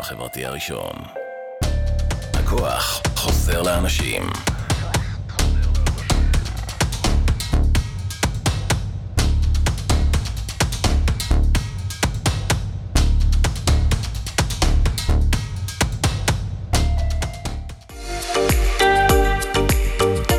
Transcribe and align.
הרדיו 0.00 0.16
החברתי 0.16 0.44
הראשון. 0.44 0.92
הכוח 2.34 3.02
חוזר 3.16 3.62
לאנשים. 3.62 4.22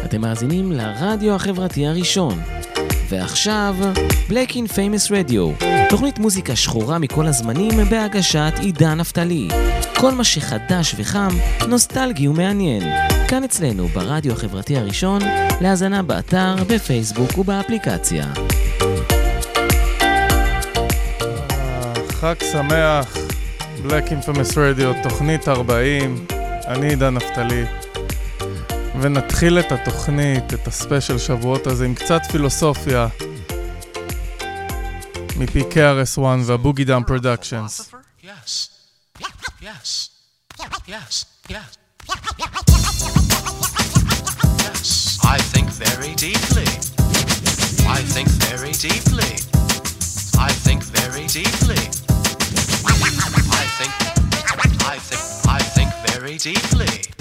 אתם 0.06 0.22
מאזינים 0.22 0.72
לרדיו 0.72 1.36
החברתי 1.36 1.88
הראשון. 1.88 2.61
ועכשיו, 3.12 3.76
Black 4.30 4.52
in 4.52 4.72
Famous 4.72 5.10
Radio, 5.10 5.64
תוכנית 5.90 6.20
מוזיקה 6.20 6.56
שחורה 6.56 7.00
מכל 7.00 7.28
הזמנים 7.28 7.72
בהגשת 7.90 8.54
עידן 8.60 8.98
נפתלי. 8.98 9.48
כל 10.00 10.12
מה 10.12 10.24
שחדש 10.24 10.96
וחם, 10.98 11.30
נוסטלגי 11.68 12.28
ומעניין. 12.28 12.84
כאן 13.28 13.44
אצלנו, 13.44 13.88
ברדיו 13.88 14.34
החברתי 14.34 14.78
הראשון, 14.78 15.22
להזנה 15.62 16.04
באתר, 16.04 16.56
בפייסבוק 16.68 17.38
ובאפליקציה. 17.38 18.26
חג 22.10 22.36
שמח, 22.52 23.18
Black 23.86 24.08
Infamous 24.10 24.54
Radio, 24.54 25.04
תוכנית 25.04 25.48
40, 25.48 26.26
אני 26.68 26.90
עידן 26.90 27.14
נפתלי. 27.14 27.81
ונתחיל 29.02 29.60
את 29.60 29.72
התוכנית, 29.72 30.54
את 30.54 30.68
הספיישל 30.68 31.18
שבועות 31.18 31.68
הזה, 31.68 31.86
עם 31.86 31.96
קצת 31.96 32.22
פילוסופיה 32.32 33.08
מפי 35.38 35.62
KRS-One 35.62 36.42
והבוגי 36.46 36.84
דאם 36.84 37.04
פרודקשנס. 37.04 37.92
I 45.36 45.38
think 45.54 45.68
very 45.86 46.14
deeply. 46.28 46.70
I 47.98 48.00
think 48.14 48.28
very 48.50 48.74
deeply. 48.88 49.32
I 50.48 50.52
think 50.66 50.82
very 51.00 51.26
deeply. 51.40 51.82
I 53.62 53.66
think 53.78 53.94
I 54.94 54.98
think 55.08 55.22
I 55.58 55.60
think 55.76 55.90
very 56.10 56.36
deeply. 56.38 57.21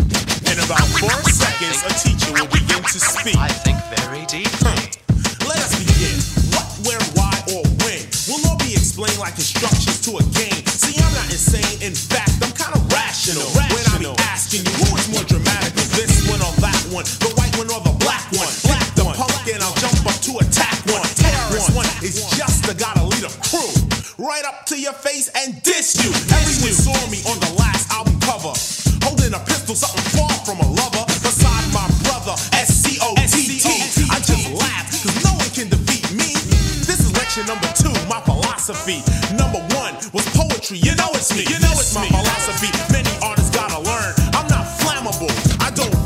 about 0.64 0.86
four 0.98 1.14
seconds, 1.30 1.80
a 1.86 1.92
teacher 1.94 2.32
will 2.32 2.50
begin 2.50 2.82
to 2.82 2.98
speak. 3.00 3.36
I 3.36 3.48
think 3.64 3.78
very 3.96 4.26
deeply. 4.26 4.76
Hmm. 5.08 5.46
Let 5.48 5.60
us 5.62 5.74
begin. 5.78 6.16
What, 6.52 6.66
where, 6.84 7.02
why, 7.16 7.34
or 7.54 7.62
when 7.86 8.00
will 8.28 8.42
all 8.50 8.58
be 8.58 8.72
explained 8.74 9.18
like 9.18 9.38
instructions 9.38 10.00
to 10.06 10.18
a 10.18 10.24
game. 10.36 10.64
See, 10.66 10.98
I'm 10.98 11.12
not 11.14 11.28
insane. 11.30 11.80
In 11.80 11.94
fact, 11.94 12.42
I'm 12.42 12.52
kind 12.52 12.74
of 12.74 12.82
rational. 12.92 13.46
When 13.56 13.84
I 13.94 13.96
be 14.02 14.10
asking 14.26 14.66
you 14.66 14.74
who 14.84 14.88
is 14.98 15.06
more 15.14 15.24
dramatic, 15.24 15.72
is 15.78 15.90
this 15.96 16.28
one 16.28 16.42
or 16.42 16.54
that 16.60 16.80
one, 16.92 17.06
the 17.22 17.30
white 17.38 17.54
one 17.56 17.70
or 17.70 17.80
the 17.80 17.94
black 18.02 18.24
one, 18.34 18.50
black 18.66 18.86
the 18.98 19.06
punk 19.06 19.46
and 19.48 19.62
I'll 19.62 19.76
jump 19.80 20.02
up 20.02 20.18
to 20.28 20.32
attack 20.44 20.76
one. 20.90 21.06
Terrorist 21.14 21.72
one 21.74 21.88
is 22.02 22.26
just 22.36 22.66
the 22.66 22.74
gotta 22.74 23.06
lead 23.06 23.24
a 23.24 23.32
crew. 23.48 23.70
Right 24.18 24.44
up 24.44 24.66
to 24.66 24.76
your 24.76 24.92
face 24.92 25.30
and 25.32 25.62
diss 25.62 25.96
you. 26.04 26.10
Everyone 26.10 26.76
saw 26.76 26.98
me 27.08 27.24
on 27.30 27.40
the 27.40 27.52
last 27.56 27.88
album 27.90 28.18
cover, 28.20 28.52
holding 29.06 29.32
a 29.32 29.40
pistol, 29.46 29.74
something. 29.74 30.19
my 38.10 38.20
philosophy. 38.22 38.98
Number 39.38 39.62
one 39.78 39.94
was 40.12 40.26
poetry. 40.34 40.78
You 40.82 40.96
know 40.96 41.06
it's 41.14 41.30
me. 41.30 41.46
You 41.46 41.62
know 41.62 41.70
it's 41.78 41.94
my 41.94 42.06
philosophy. 42.08 42.66
Many 42.90 43.08
artists 43.22 43.54
gotta 43.54 43.78
learn. 43.78 44.12
I'm 44.34 44.48
not 44.50 44.66
flammable. 44.82 45.30
I 45.62 45.70
don't 45.70 45.99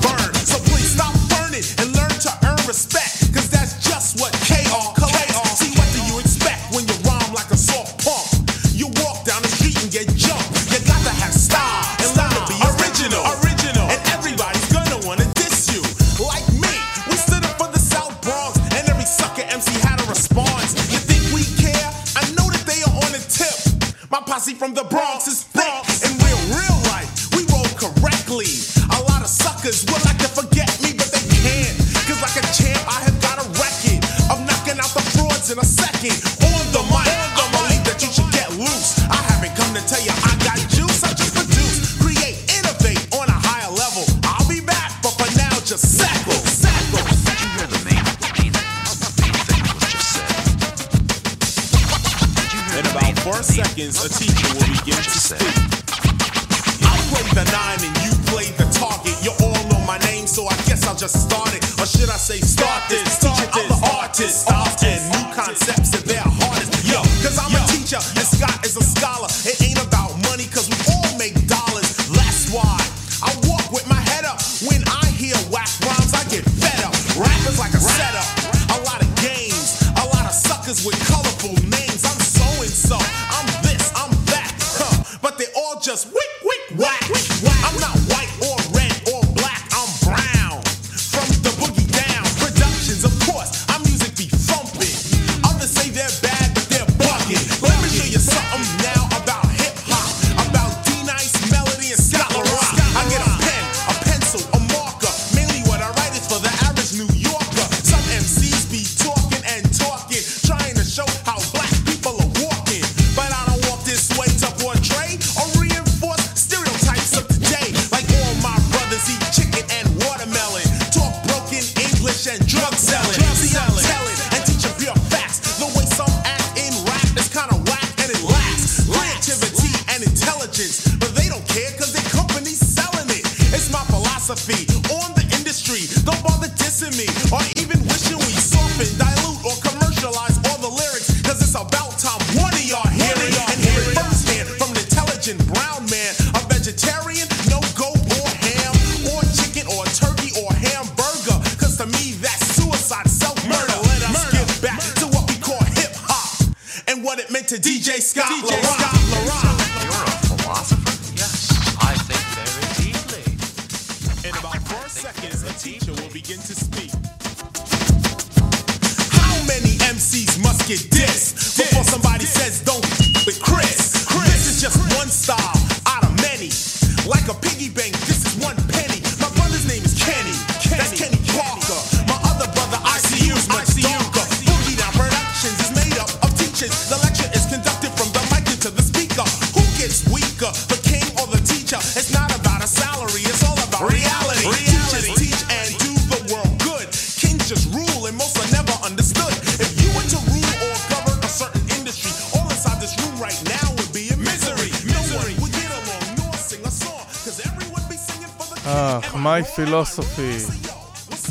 It's 209.56 211.30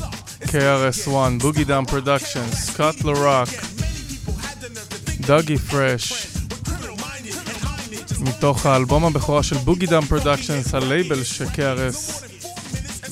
KRS-One, 0.51 1.39
Boogie 1.39 1.65
Down 1.65 1.85
Productions, 1.85 2.53
Scott 2.67 2.95
LaRock, 3.03 3.49
דאגי 5.19 5.57
פרש, 5.57 6.27
מתוך 8.19 8.65
האלבום 8.65 9.05
הבכורה 9.05 9.43
של 9.43 9.57
בוגי 9.57 9.85
דאם 9.85 10.05
פרודקשנס, 10.05 10.73
הלייבל 10.73 11.23
ש-KRS 11.23 12.23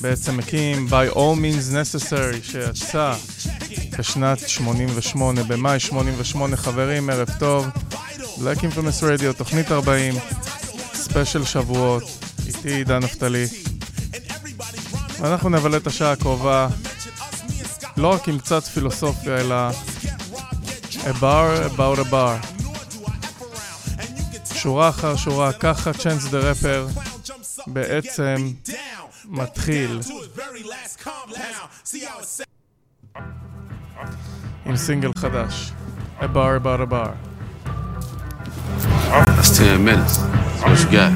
בעצם 0.00 0.38
הקים 0.38 0.88
by 0.88 1.14
all 1.14 1.36
means 1.36 1.72
necessary, 1.72 2.42
שיצא 2.42 3.14
בשנת 3.98 4.48
88, 4.48 5.42
במאי 5.42 5.80
88, 5.80 6.56
חברים, 6.56 7.10
ערב 7.10 7.28
טוב, 7.38 7.66
Black 8.38 8.58
Infamous 8.58 9.02
Radio, 9.02 9.32
תוכנית 9.36 9.72
40, 9.72 10.14
ספיישל 10.94 11.44
שבועות, 11.44 12.02
איתי 12.46 12.74
עידן 12.74 12.98
נפתלי. 13.02 13.61
ואנחנו 15.22 15.48
נבלה 15.48 15.76
את 15.76 15.86
השעה 15.86 16.12
הקרובה 16.12 16.68
לא 17.96 18.08
רק 18.08 18.28
עם 18.28 18.38
קצת 18.38 18.64
פילוסופיה, 18.64 19.36
אלא 19.36 19.70
a 20.90 21.12
bar 21.20 21.74
about 21.74 21.98
a 21.98 22.12
bar. 22.12 22.46
שורה 24.54 24.88
אחר 24.88 25.16
שורה, 25.16 25.52
ככה 25.52 25.92
צ'אנס 25.92 26.24
דה 26.24 26.38
רפר 26.38 26.86
בעצם 27.66 28.50
מתחיל 29.24 30.00
עם 34.66 34.76
סינגל 34.76 35.10
חדש, 35.18 35.72
a 36.20 36.24
bar 36.24 36.56
about 36.56 36.80
a 36.80 36.86
bar. 36.86 37.12
That's 39.26 39.58
10 39.58 39.84
minutes. 39.84 40.16
That's 40.16 40.62
what 40.62 40.80
you 40.80 40.90
got. 40.90 41.12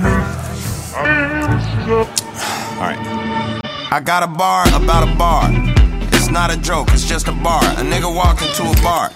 Alright. 2.79 3.36
I 3.89 4.01
got 4.01 4.25
a 4.25 4.27
bar 4.27 4.67
about 4.75 5.07
a 5.07 5.15
bar. 5.15 5.49
It's 6.13 6.29
not 6.29 6.53
a 6.53 6.59
joke, 6.59 6.89
it's 6.91 7.05
just 7.07 7.29
a 7.29 7.33
bar. 7.33 7.63
A 7.63 7.87
nigga 7.87 8.13
walked 8.13 8.43
into 8.43 8.65
a 8.65 8.83
bar. 8.83 9.13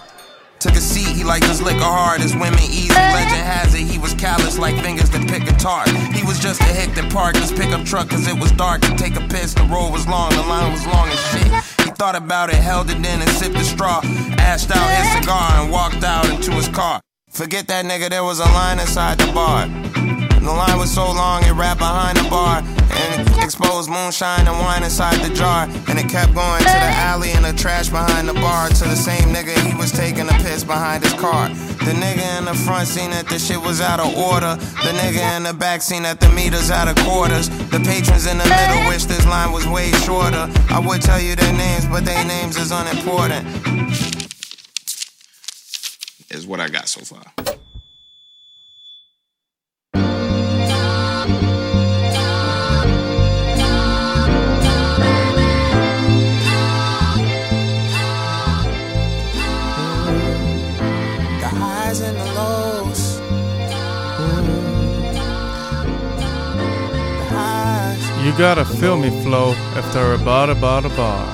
Took 0.60 0.74
a 0.74 0.80
seat, 0.80 1.08
he 1.08 1.24
liked 1.24 1.44
his 1.44 1.60
liquor 1.60 1.82
hard, 1.82 2.20
his 2.20 2.34
women 2.36 2.60
easy. 2.70 2.94
Legend 2.94 3.42
has 3.42 3.74
it, 3.74 3.82
he 3.82 3.98
was 3.98 4.14
callous 4.14 4.58
like 4.58 4.76
fingers 4.76 5.10
that 5.10 5.26
pick 5.26 5.44
guitar. 5.44 5.88
He 6.14 6.22
was 6.22 6.38
just 6.38 6.60
a 6.60 6.70
hick 6.70 6.94
that 6.94 7.12
parked 7.12 7.38
his 7.38 7.50
pickup 7.50 7.84
truck 7.84 8.10
cause 8.10 8.28
it 8.28 8.38
was 8.38 8.52
dark. 8.52 8.82
To 8.82 8.94
take 8.94 9.16
a 9.16 9.26
piss, 9.26 9.54
the 9.54 9.64
road 9.64 9.90
was 9.90 10.06
long, 10.06 10.30
the 10.30 10.42
line 10.42 10.70
was 10.70 10.86
long 10.86 11.08
as 11.08 11.18
shit. 11.34 11.50
He 11.84 11.90
thought 11.90 12.14
about 12.14 12.50
it, 12.50 12.56
held 12.56 12.90
it 12.90 12.98
in 12.98 13.04
and 13.06 13.30
sipped 13.30 13.54
the 13.54 13.64
straw. 13.64 14.00
Ashed 14.38 14.70
out 14.70 14.88
his 15.02 15.10
cigar 15.18 15.62
and 15.62 15.72
walked 15.72 16.04
out 16.04 16.30
into 16.30 16.52
his 16.52 16.68
car. 16.68 17.00
Forget 17.28 17.66
that 17.66 17.84
nigga, 17.86 18.08
there 18.08 18.24
was 18.24 18.38
a 18.38 18.44
line 18.54 18.78
inside 18.78 19.18
the 19.18 19.32
bar. 19.32 19.66
The 19.66 20.52
line 20.52 20.78
was 20.78 20.94
so 20.94 21.10
long 21.10 21.42
it 21.42 21.52
wrapped 21.52 21.80
behind 21.80 22.18
the 22.18 22.30
bar 22.30 22.62
and 23.00 23.42
exposed 23.42 23.90
moonshine 23.90 24.46
and 24.46 24.58
wine 24.58 24.82
inside 24.82 25.18
the 25.26 25.32
jar. 25.34 25.64
And 25.88 25.98
it 25.98 26.08
kept 26.08 26.34
going 26.34 26.60
to 26.60 26.78
the 26.86 26.92
alley 27.08 27.30
and 27.32 27.44
the 27.44 27.52
trash 27.52 27.88
behind 27.88 28.28
the 28.28 28.34
bar. 28.34 28.68
To 28.68 28.84
the 28.84 28.96
same 28.96 29.34
nigga 29.34 29.56
he 29.66 29.74
was 29.74 29.92
taking 29.92 30.28
a 30.28 30.36
piss 30.44 30.64
behind 30.64 31.04
his 31.04 31.14
car. 31.14 31.48
The 31.48 31.94
nigga 31.96 32.38
in 32.38 32.44
the 32.44 32.54
front 32.54 32.88
seen 32.88 33.10
that 33.10 33.28
the 33.28 33.38
shit 33.38 33.60
was 33.60 33.80
out 33.80 34.00
of 34.00 34.14
order. 34.16 34.56
The 34.84 34.92
nigga 35.00 35.36
in 35.36 35.42
the 35.44 35.54
back 35.54 35.82
seen 35.82 36.02
that 36.02 36.20
the 36.20 36.28
meters 36.30 36.70
out 36.70 36.88
of 36.88 36.96
quarters. 37.04 37.48
The 37.70 37.80
patrons 37.80 38.26
in 38.26 38.38
the 38.38 38.44
middle 38.44 38.88
wish 38.88 39.04
this 39.04 39.26
line 39.26 39.52
was 39.52 39.66
way 39.66 39.90
shorter. 40.04 40.48
I 40.70 40.78
would 40.78 41.02
tell 41.02 41.20
you 41.20 41.36
their 41.36 41.52
names, 41.52 41.86
but 41.86 42.04
their 42.04 42.24
names 42.24 42.56
is 42.56 42.70
unimportant. 42.70 43.46
Is 46.30 46.46
what 46.46 46.60
I 46.60 46.68
got 46.68 46.88
so 46.88 47.00
far. 47.04 47.49
gotta 68.39 68.65
feel 68.65 68.97
me 68.97 69.09
flow 69.23 69.53
after 69.75 70.13
a 70.13 70.17
bar 70.17 70.49
about 70.49 70.85
a 70.85 70.89
bar. 70.89 71.25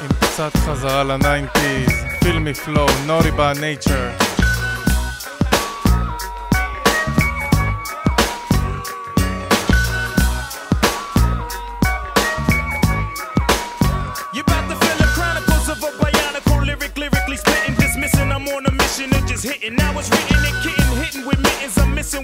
עם 0.00 0.08
קצת 0.20 0.56
חזרה 0.56 1.04
ל-90's, 1.04 1.92
feel 2.24 2.40
me 2.40 2.54
flow, 2.54 2.88
naughty 3.06 3.30
by 3.30 3.52
nature. 3.60 4.21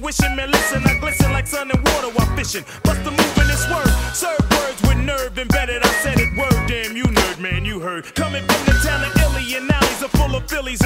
Wishing, 0.10 0.36
man, 0.36 0.50
listen. 0.50 0.82
I 0.88 0.98
glisten 0.98 1.32
like 1.34 1.46
sun 1.46 1.70
and 1.70 1.78
water 1.86 2.10
while 2.10 2.36
fishing. 2.36 2.66
Bust 2.82 3.04
the 3.04 3.12
move 3.12 3.38
in 3.38 3.46
this 3.46 3.70
word. 3.70 3.94
Serve 4.18 4.42
words 4.58 4.82
with 4.82 4.98
nerve 5.06 5.38
embedded. 5.38 5.84
I 5.84 5.92
said 6.02 6.18
it 6.18 6.36
word, 6.36 6.66
damn 6.68 6.98
you 6.98 7.04
nerd, 7.04 7.38
man, 7.38 7.64
you 7.64 7.80
heard. 7.80 8.16
Coming 8.16 8.42
from 8.42 8.66
the 8.66 8.74
town 8.82 9.06
of 9.06 9.16
Illy 9.22 9.54
and 9.54 9.70
alleys 9.72 10.02
are 10.02 10.10
full 10.18 10.36
of 10.36 10.50
Phillies 10.50 10.79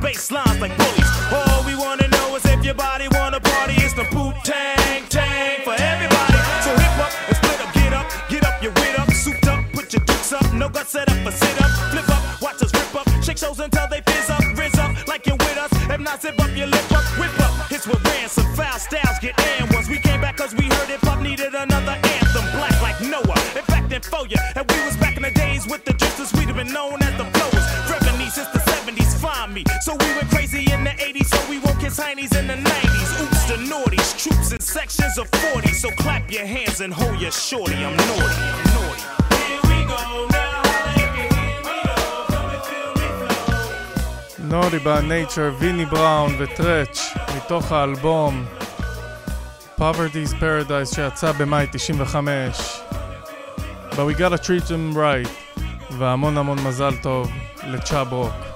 bass 0.00 0.30
lines 0.30 0.60
like 0.60 0.76
bullies. 0.76 1.32
All 1.32 1.47
your 36.38 36.46
hands 36.46 36.80
and 36.80 36.94
hold 36.94 37.20
your 37.20 37.32
shorty. 37.32 37.74
I'm 37.74 37.96
naughty. 37.96 38.22
I'm 38.56 38.64
naughty. 38.74 39.02
Here 39.68 39.88
oh. 39.90 40.28
נורי 44.38 44.78
בנייצ'ר, 44.78 45.52
ויני 45.58 45.84
בראון 45.84 46.34
וטרץ', 46.38 47.00
מתוך 47.36 47.72
האלבום 47.72 48.44
Poverty's 49.78 50.32
Paradise 50.40 50.94
שיצא 50.94 51.32
במאי 51.32 51.66
95. 51.72 52.80
But 53.90 54.06
we 54.06 54.14
gotta 54.14 54.38
treat 54.38 54.64
them 54.68 54.96
right, 54.96 55.28
והמון 55.98 56.38
המון 56.38 56.58
מזל 56.64 56.96
טוב 57.02 57.30
לצ'אב 57.66 58.12
רוק. 58.12 58.47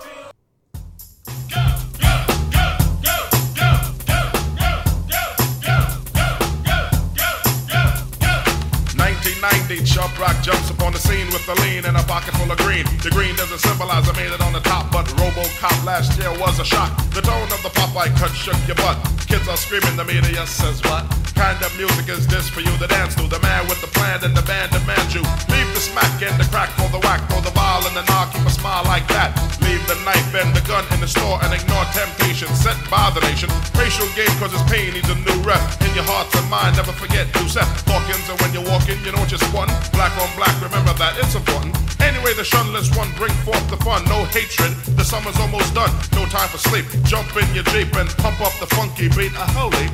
1990, 9.72 9.84
Chubb 9.84 10.18
Rock 10.18 10.42
jumps 10.42 10.70
upon 10.70 10.92
the 10.92 10.98
scene 10.98 11.26
with 11.28 11.48
a 11.48 11.54
lean 11.62 11.84
and 11.86 11.96
a 11.96 12.02
pocket 12.04 12.34
full 12.34 12.50
of 12.50 12.58
green. 12.58 12.84
The 13.02 13.10
green 13.10 13.34
doesn't 13.36 13.58
symbolize 13.58 14.08
I 14.08 14.12
made 14.12 14.32
it 14.32 14.40
on 14.40 14.52
the 14.52 14.60
top, 14.60 14.92
but 14.92 15.06
RoboCop 15.16 15.84
last 15.84 16.18
year 16.18 16.30
was 16.38 16.58
a 16.58 16.64
shock. 16.64 16.96
The 17.10 17.22
tone 17.22 17.48
of 17.52 17.62
the 17.62 17.70
Popeye 17.70 18.14
cut 18.18 18.32
shook 18.32 18.56
your 18.66 18.76
butt. 18.76 18.98
Kids 19.28 19.48
are 19.48 19.56
screaming, 19.56 19.96
the 19.96 20.04
media 20.04 20.46
says 20.46 20.82
what? 20.84 21.21
Kind 21.34 21.60
of 21.62 21.72
music 21.76 22.08
is 22.08 22.26
this 22.26 22.48
for 22.48 22.60
you 22.60 22.72
to 22.78 22.86
dance 22.86 23.14
to? 23.16 23.28
The 23.28 23.40
man 23.40 23.66
with 23.68 23.80
the 23.80 23.88
plan 23.88 24.22
and 24.24 24.36
the 24.36 24.42
band 24.42 24.72
demands 24.72 25.14
you. 25.14 25.22
Leave 25.48 25.68
the 25.72 25.82
smack 25.82 26.22
and 26.22 26.36
the 26.38 26.48
crack 26.48 26.70
for 26.76 26.88
the 26.88 27.00
whack, 27.00 27.20
throw 27.28 27.40
the 27.40 27.52
ball 27.52 27.84
and 27.86 27.96
the 27.96 28.04
knock, 28.10 28.32
keep 28.32 28.44
a 28.46 28.50
smile 28.50 28.84
like 28.84 29.06
that. 29.08 29.32
Leave 29.62 29.82
the 29.86 29.96
knife 30.04 30.32
and 30.34 30.54
the 30.54 30.64
gun 30.68 30.84
in 30.92 31.00
the 31.00 31.08
store 31.08 31.38
and 31.42 31.52
ignore 31.52 31.84
temptation 31.92 32.48
set 32.54 32.76
by 32.90 33.10
the 33.14 33.20
nation. 33.26 33.48
Racial 33.76 34.08
game 34.16 34.32
cause 34.40 34.52
it's 34.52 34.64
pain 34.70 34.92
needs 34.92 35.08
a 35.08 35.16
new 35.16 35.38
rep. 35.44 35.60
In 35.82 35.92
your 35.94 36.06
heart 36.06 36.28
and 36.36 36.48
mind, 36.48 36.76
never 36.76 36.92
forget 36.92 37.28
Yusuf 37.40 37.68
Hawkins 37.88 38.28
and 38.28 38.38
when 38.40 38.52
you're 38.52 38.68
walking, 38.68 38.98
you 39.04 39.12
know 39.12 39.24
just 39.26 39.44
one. 39.52 39.68
Black 39.92 40.12
on 40.20 40.30
black, 40.36 40.54
remember 40.60 40.92
that 41.00 41.16
it's 41.18 41.34
important. 41.34 41.74
Anyway, 42.00 42.34
the 42.34 42.44
shunless 42.44 42.90
one 42.96 43.10
bring 43.16 43.34
forth 43.46 43.62
the 43.70 43.78
fun. 43.82 44.04
No 44.06 44.24
hatred, 44.30 44.72
the 44.98 45.04
summer's 45.04 45.38
almost 45.38 45.74
done. 45.74 45.90
No 46.12 46.26
time 46.26 46.48
for 46.48 46.58
sleep. 46.58 46.86
Jump 47.04 47.28
in 47.36 47.46
your 47.54 47.64
Jeep 47.74 47.94
and 47.96 48.08
pump 48.22 48.40
up 48.40 48.52
the 48.58 48.66
funky 48.74 49.08
beat. 49.08 49.32
A 49.34 49.46
holy. 49.58 49.88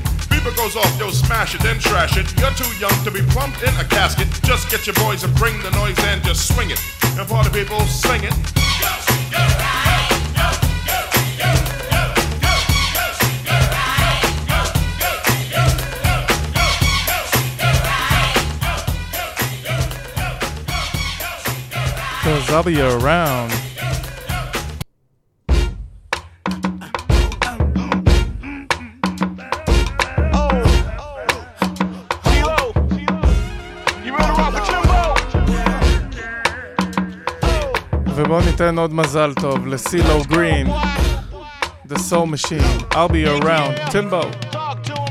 Beeper 0.48 0.56
goes 0.56 0.76
off, 0.76 0.98
yo, 0.98 1.10
smash 1.10 1.54
it, 1.54 1.60
then 1.60 1.78
trash 1.78 2.16
it. 2.16 2.26
You're 2.40 2.50
too 2.52 2.78
young 2.78 3.04
to 3.04 3.10
be 3.10 3.20
plumped 3.20 3.62
in 3.62 3.74
a 3.76 3.84
casket. 3.84 4.28
Just 4.42 4.70
get 4.70 4.86
your 4.86 4.94
boys 4.94 5.22
and 5.22 5.34
bring 5.34 5.60
the 5.62 5.70
noise 5.72 5.98
and 6.04 6.22
just 6.24 6.54
swing 6.54 6.70
it. 6.70 6.80
And 7.18 7.28
party 7.28 7.50
people, 7.50 7.80
sing 7.86 8.24
it. 8.24 8.32
Cause 22.22 22.50
I'll 22.50 22.62
be 22.62 22.80
around. 22.80 23.57
ניתן 38.57 38.77
עוד 38.77 38.93
מזל 38.93 39.33
טוב 39.33 39.67
לסילו 39.67 40.21
גרין, 40.27 40.67
The 41.89 41.95
Soul 41.95 42.27
Machine, 42.35 42.77
I'll 42.95 43.09
be 43.09 43.25
around, 43.25 43.73
Timbo, 43.91 44.23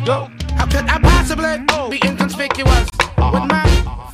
go! 0.07 0.19
How 0.59 0.67
could 0.73 0.87
I 0.95 0.99
possibly 1.11 1.55
be 1.93 1.99
inconspicuous 2.09 2.87
with 3.35 3.47
my 3.55 3.65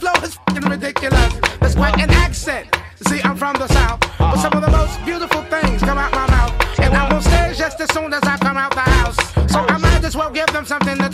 flow 0.00 0.16
is 0.26 0.34
fing 0.52 0.66
ridiculous? 0.74 1.32
There's 1.60 1.76
quite 1.82 1.96
an 2.04 2.10
accent. 2.10 2.66
See, 3.08 3.20
I'm 3.22 3.36
from 3.42 3.54
the 3.62 3.68
south, 3.68 4.00
but 4.18 4.38
some 4.44 4.54
of 4.58 4.62
the 4.66 4.72
most 4.80 4.94
beautiful 5.04 5.42
things 5.54 5.80
come 5.88 5.98
out 6.04 6.12
my 6.12 6.26
mouth, 6.36 6.52
and 6.84 6.90
I'm 6.98 7.12
on 7.14 7.22
stage 7.22 7.56
just 7.64 7.80
as 7.84 7.90
soon 7.96 8.10
as 8.12 8.24
I 8.32 8.36
come 8.46 8.56
out 8.56 8.72
the 8.74 8.86
house. 8.98 9.18
So 9.52 9.58
I 9.74 9.76
might 9.78 10.02
as 10.08 10.14
well 10.16 10.30
give 10.38 10.50
them 10.56 10.64
something 10.72 10.96
to 11.04 11.08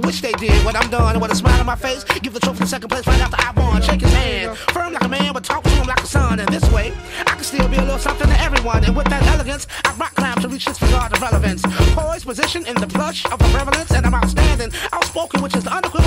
wish 0.00 0.20
they 0.20 0.32
did. 0.32 0.64
what 0.64 0.76
I'm 0.76 0.90
done, 0.90 1.20
with 1.20 1.32
a 1.32 1.34
smile 1.34 1.60
on 1.60 1.66
my 1.66 1.76
face, 1.76 2.04
give 2.22 2.32
the 2.32 2.40
trophy 2.40 2.60
to 2.60 2.66
second 2.66 2.88
place 2.88 3.06
right 3.06 3.20
after 3.20 3.36
I 3.38 3.52
won. 3.60 3.82
Shake 3.82 4.00
his 4.00 4.12
hand, 4.12 4.56
firm 4.74 4.92
like 4.92 5.04
a 5.04 5.08
man, 5.08 5.32
but 5.32 5.44
talk 5.44 5.62
to 5.64 5.70
him 5.70 5.86
like 5.86 6.02
a 6.02 6.06
son. 6.06 6.40
And 6.40 6.48
this 6.48 6.68
way, 6.72 6.92
I 7.20 7.34
can 7.34 7.44
still 7.44 7.68
be 7.68 7.76
a 7.76 7.82
little 7.82 7.98
something 7.98 8.28
to 8.28 8.40
everyone. 8.40 8.84
And 8.84 8.96
with 8.96 9.08
that 9.08 9.22
elegance, 9.26 9.66
I 9.84 9.94
rock 9.94 10.14
climb 10.14 10.40
to 10.40 10.48
reach 10.48 10.66
this 10.66 10.80
regard 10.82 11.12
of 11.12 11.20
relevance. 11.20 11.62
Poised 11.94 12.26
position 12.26 12.66
in 12.66 12.76
the 12.76 12.86
plush 12.86 13.24
of 13.26 13.40
a 13.40 13.48
prevalence, 13.54 13.90
and 13.92 14.06
I'm 14.06 14.14
outstanding, 14.14 14.70
outspoken, 14.92 15.42
which 15.42 15.56
is 15.56 15.64
the 15.64 15.72
unequivocal 15.72 15.99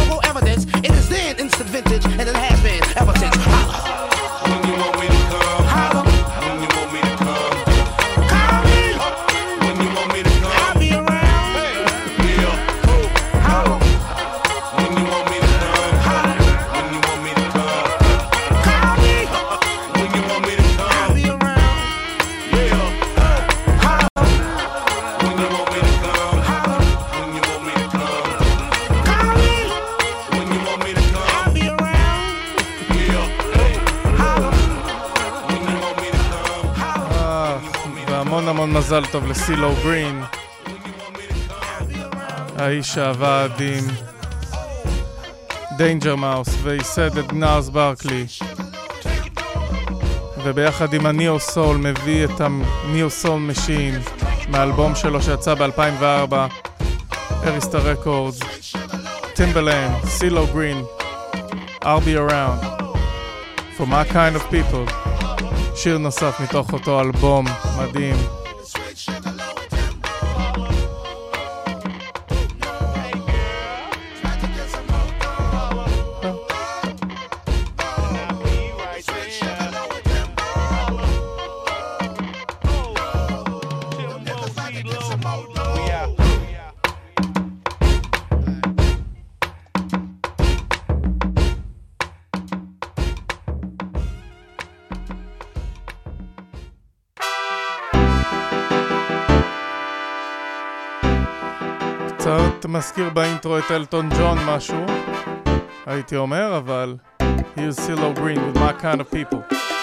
מזל 38.93 39.05
טוב 39.11 39.25
לסילו 39.25 39.71
גרין, 39.83 40.23
האיש 42.57 42.87
שעבד 42.87 43.49
עם 43.59 43.83
דיינג'ר 45.77 46.15
מאוס 46.15 46.49
וייסד 46.63 47.17
את 47.17 47.27
גנארס 47.27 47.69
ברקלי 47.69 48.25
וביחד 50.43 50.93
עם 50.93 51.05
הניאו 51.05 51.39
סול 51.39 51.77
מביא 51.77 52.25
את 52.25 52.41
הניאו 52.41 53.09
סול 53.09 53.39
משין 53.39 53.99
מהאלבום 54.47 54.95
שלו 54.95 55.21
שיצא 55.21 55.53
ב-2004 55.53 56.35
אריסטה 57.43 57.77
רקורדס 57.77 58.39
טימבלנד, 59.35 60.05
סילו 60.05 60.47
גרין 60.47 60.83
I'll 61.81 61.99
be 61.99 62.15
around 62.15 62.59
For 63.77 63.85
my 63.85 64.03
kind 64.13 64.35
of 64.35 64.43
people. 64.51 64.93
שיר 65.75 65.97
נוסף 65.97 66.39
מתוך 66.39 66.73
אותו 66.73 67.01
אלבום 67.01 67.45
מדהים. 67.77 68.42
באינטרו 103.13 103.57
את 103.57 103.71
אלטון 103.71 104.09
ג'ון 104.09 104.37
משהו, 104.47 104.85
הייתי 105.85 106.15
אומר, 106.15 106.57
אבל 106.57 106.95
here's 107.55 107.77
CeeLo 107.77 108.19
Green 108.19 108.37
with 108.37 108.57
my 108.57 108.73
kind 108.81 109.01
of 109.01 109.11
people. 109.11 109.82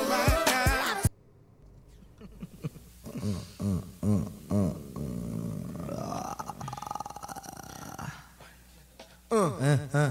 One, 9.91 10.07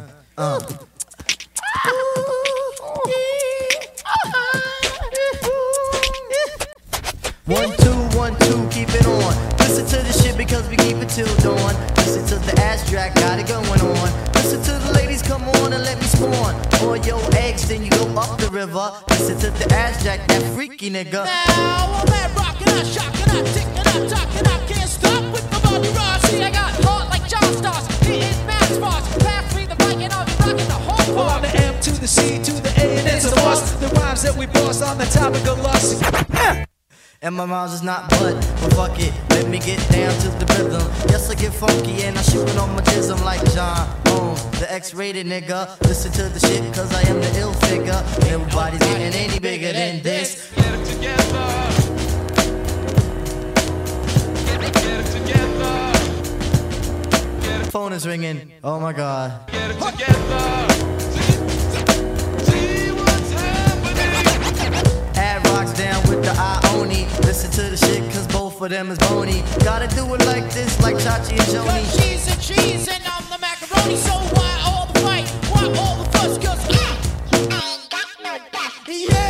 two, 7.78 7.96
one, 8.14 8.36
two, 8.40 8.68
keep 8.68 8.90
it 8.90 9.06
on. 9.06 9.34
Listen 9.56 9.86
to 9.86 9.96
the 9.96 10.12
shit 10.12 10.36
because 10.36 10.68
we 10.68 10.76
keep 10.76 10.96
it 10.96 11.08
till 11.08 11.34
dawn. 11.36 11.74
Listen 11.96 12.26
to 12.26 12.34
the 12.44 12.60
ass 12.60 12.90
track, 12.90 13.14
got 13.14 13.38
it 13.38 13.46
going 13.48 13.80
on. 13.80 14.12
Listen 14.34 14.62
to 14.64 14.72
the 14.84 14.92
ladies, 14.92 15.22
come 15.22 15.48
on 15.48 15.72
and 15.72 15.82
let 15.82 15.98
me 15.98 16.04
spawn. 16.04 16.54
Or 16.84 16.98
your 16.98 17.18
eggs, 17.36 17.66
then 17.66 17.82
you 17.82 17.90
go 17.90 18.06
up 18.20 18.38
the 18.38 18.50
river. 18.50 18.92
Listen 19.08 19.38
to 19.38 19.50
the 19.50 19.74
ass 19.74 20.02
jack, 20.04 20.26
that 20.28 20.42
freaky 20.54 20.90
nigga. 20.90 21.24
Now 21.24 22.02
I'm 22.04 22.12
at 22.12 22.36
rockin', 22.36 22.68
I'm 22.68 22.84
shockin', 22.84 23.30
I'm 23.30 23.44
tickin', 23.46 23.86
I'm 23.86 24.08
talkin', 24.10 24.46
I 24.46 24.66
can't 24.68 24.90
stop 24.90 25.32
with 25.32 25.50
my 25.50 25.58
body 25.62 25.88
raw. 25.88 26.18
See, 26.18 26.42
I 26.42 26.50
got 26.50 26.70
heart 26.84 27.08
like 27.08 27.26
John 27.26 27.54
Starks, 27.56 27.88
Well, 31.14 31.28
I'm 31.28 31.42
the 31.42 31.54
M 31.56 31.80
to 31.80 31.90
the 31.92 32.06
C 32.06 32.42
to 32.42 32.52
the 32.52 32.72
A 32.80 32.98
and 32.98 33.08
it's 33.08 33.30
a 33.30 33.34
bust. 33.36 33.80
The 33.80 33.88
rhymes 33.88 34.22
that 34.22 34.36
we 34.36 34.46
bust 34.46 34.82
on 34.82 34.98
the 34.98 35.06
topic 35.06 35.46
of 35.46 35.60
lust. 35.60 36.66
And 37.22 37.34
my 37.34 37.44
rhymes 37.44 37.74
is 37.74 37.82
not 37.82 38.08
but, 38.08 38.32
but 38.62 38.72
fuck 38.72 38.98
it, 38.98 39.12
let 39.28 39.46
me 39.46 39.58
get 39.58 39.78
down 39.90 40.10
to 40.22 40.28
the 40.42 40.46
rhythm. 40.54 40.80
Yes, 41.10 41.28
I 41.28 41.34
get 41.34 41.52
funky 41.52 42.02
and 42.04 42.16
I 42.16 42.22
shoot 42.22 42.48
it 42.48 42.56
on 42.56 42.74
my 42.74 42.80
jism 42.80 43.22
like 43.26 43.44
John 43.52 43.86
Holmes, 44.06 44.42
the 44.58 44.72
X-rated 44.72 45.26
nigga. 45.26 45.78
Listen 45.86 46.10
to 46.12 46.30
the 46.30 46.40
shit 46.40 46.62
cause 46.72 46.90
I 46.94 47.02
am 47.10 47.20
the 47.20 47.38
ill 47.38 47.52
figure. 47.52 48.02
Nobody's 48.30 48.78
getting 48.78 49.12
any 49.12 49.38
bigger 49.38 49.70
than 49.70 50.02
this. 50.02 50.50
Get 50.56 50.72
it 50.72 50.84
together. 50.86 51.46
Get 54.46 54.64
it, 54.64 54.72
get 54.72 55.00
it 55.00 55.12
together. 55.12 55.92
Get 57.42 57.66
it. 57.66 57.70
Phone 57.70 57.92
is 57.92 58.06
ringing. 58.06 58.50
Oh 58.64 58.80
my 58.80 58.94
god. 58.94 59.46
Get 59.52 59.70
it 59.70 59.78
together. 59.78 60.79
With 66.10 66.24
the 66.24 66.32
Ioni. 66.32 67.06
Listen 67.24 67.50
to 67.52 67.62
the 67.70 67.76
shit, 67.76 68.02
cause 68.12 68.26
both 68.26 68.60
of 68.60 68.70
them 68.70 68.90
is 68.90 68.98
bony. 68.98 69.42
Gotta 69.62 69.86
do 69.94 70.02
it 70.14 70.26
like 70.26 70.52
this, 70.52 70.80
like 70.82 70.96
Chachi 70.96 71.38
and 71.38 71.48
Joni. 71.52 71.66
Cause 71.66 71.96
cheese 71.96 72.26
and 72.32 72.40
cheese, 72.42 72.88
and 72.88 73.02
I'm 73.06 73.24
the 73.30 73.38
macaroni. 73.38 73.96
So 73.96 74.12
why 74.36 74.52
all 74.66 74.86
the 74.92 74.98
fight? 75.00 75.28
Why 75.52 75.62
all 75.78 75.96
the 76.02 76.10
fuss? 76.10 76.36
Cause 76.38 76.62
I, 76.68 76.98
I 77.32 77.62
ain't 77.72 77.90
got 77.90 78.08
no 78.24 78.32
back. 78.50 78.72
Yeah, 78.88 79.29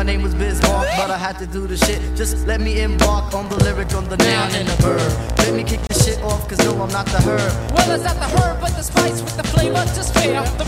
my 0.00 0.06
name 0.06 0.22
was 0.22 0.34
Bismarck, 0.34 0.88
but 0.96 1.10
I 1.10 1.18
had 1.18 1.38
to 1.40 1.46
do 1.46 1.66
the 1.66 1.76
shit. 1.76 2.00
Just 2.16 2.46
let 2.46 2.62
me 2.62 2.80
embark 2.80 3.34
on 3.34 3.50
the 3.50 3.56
lyric, 3.56 3.92
on 3.92 4.08
the 4.08 4.16
noun 4.16 4.50
and 4.54 4.66
the 4.66 4.76
verb. 4.80 5.12
Let 5.40 5.52
me 5.52 5.62
kick 5.62 5.82
the 5.88 5.92
shit 5.92 6.18
off, 6.22 6.48
cause 6.48 6.56
no, 6.64 6.72
I'm 6.80 6.88
not 6.88 7.04
the 7.04 7.20
herb. 7.20 7.52
Well, 7.74 7.90
it's 7.92 8.04
not 8.04 8.16
the 8.16 8.30
herb, 8.40 8.62
but 8.62 8.72
the 8.76 8.82
spice 8.82 9.20
with 9.20 9.36
the 9.36 9.44
flavor 9.44 9.84
to 9.84 10.02
spare. 10.02 10.42
The 10.56 10.64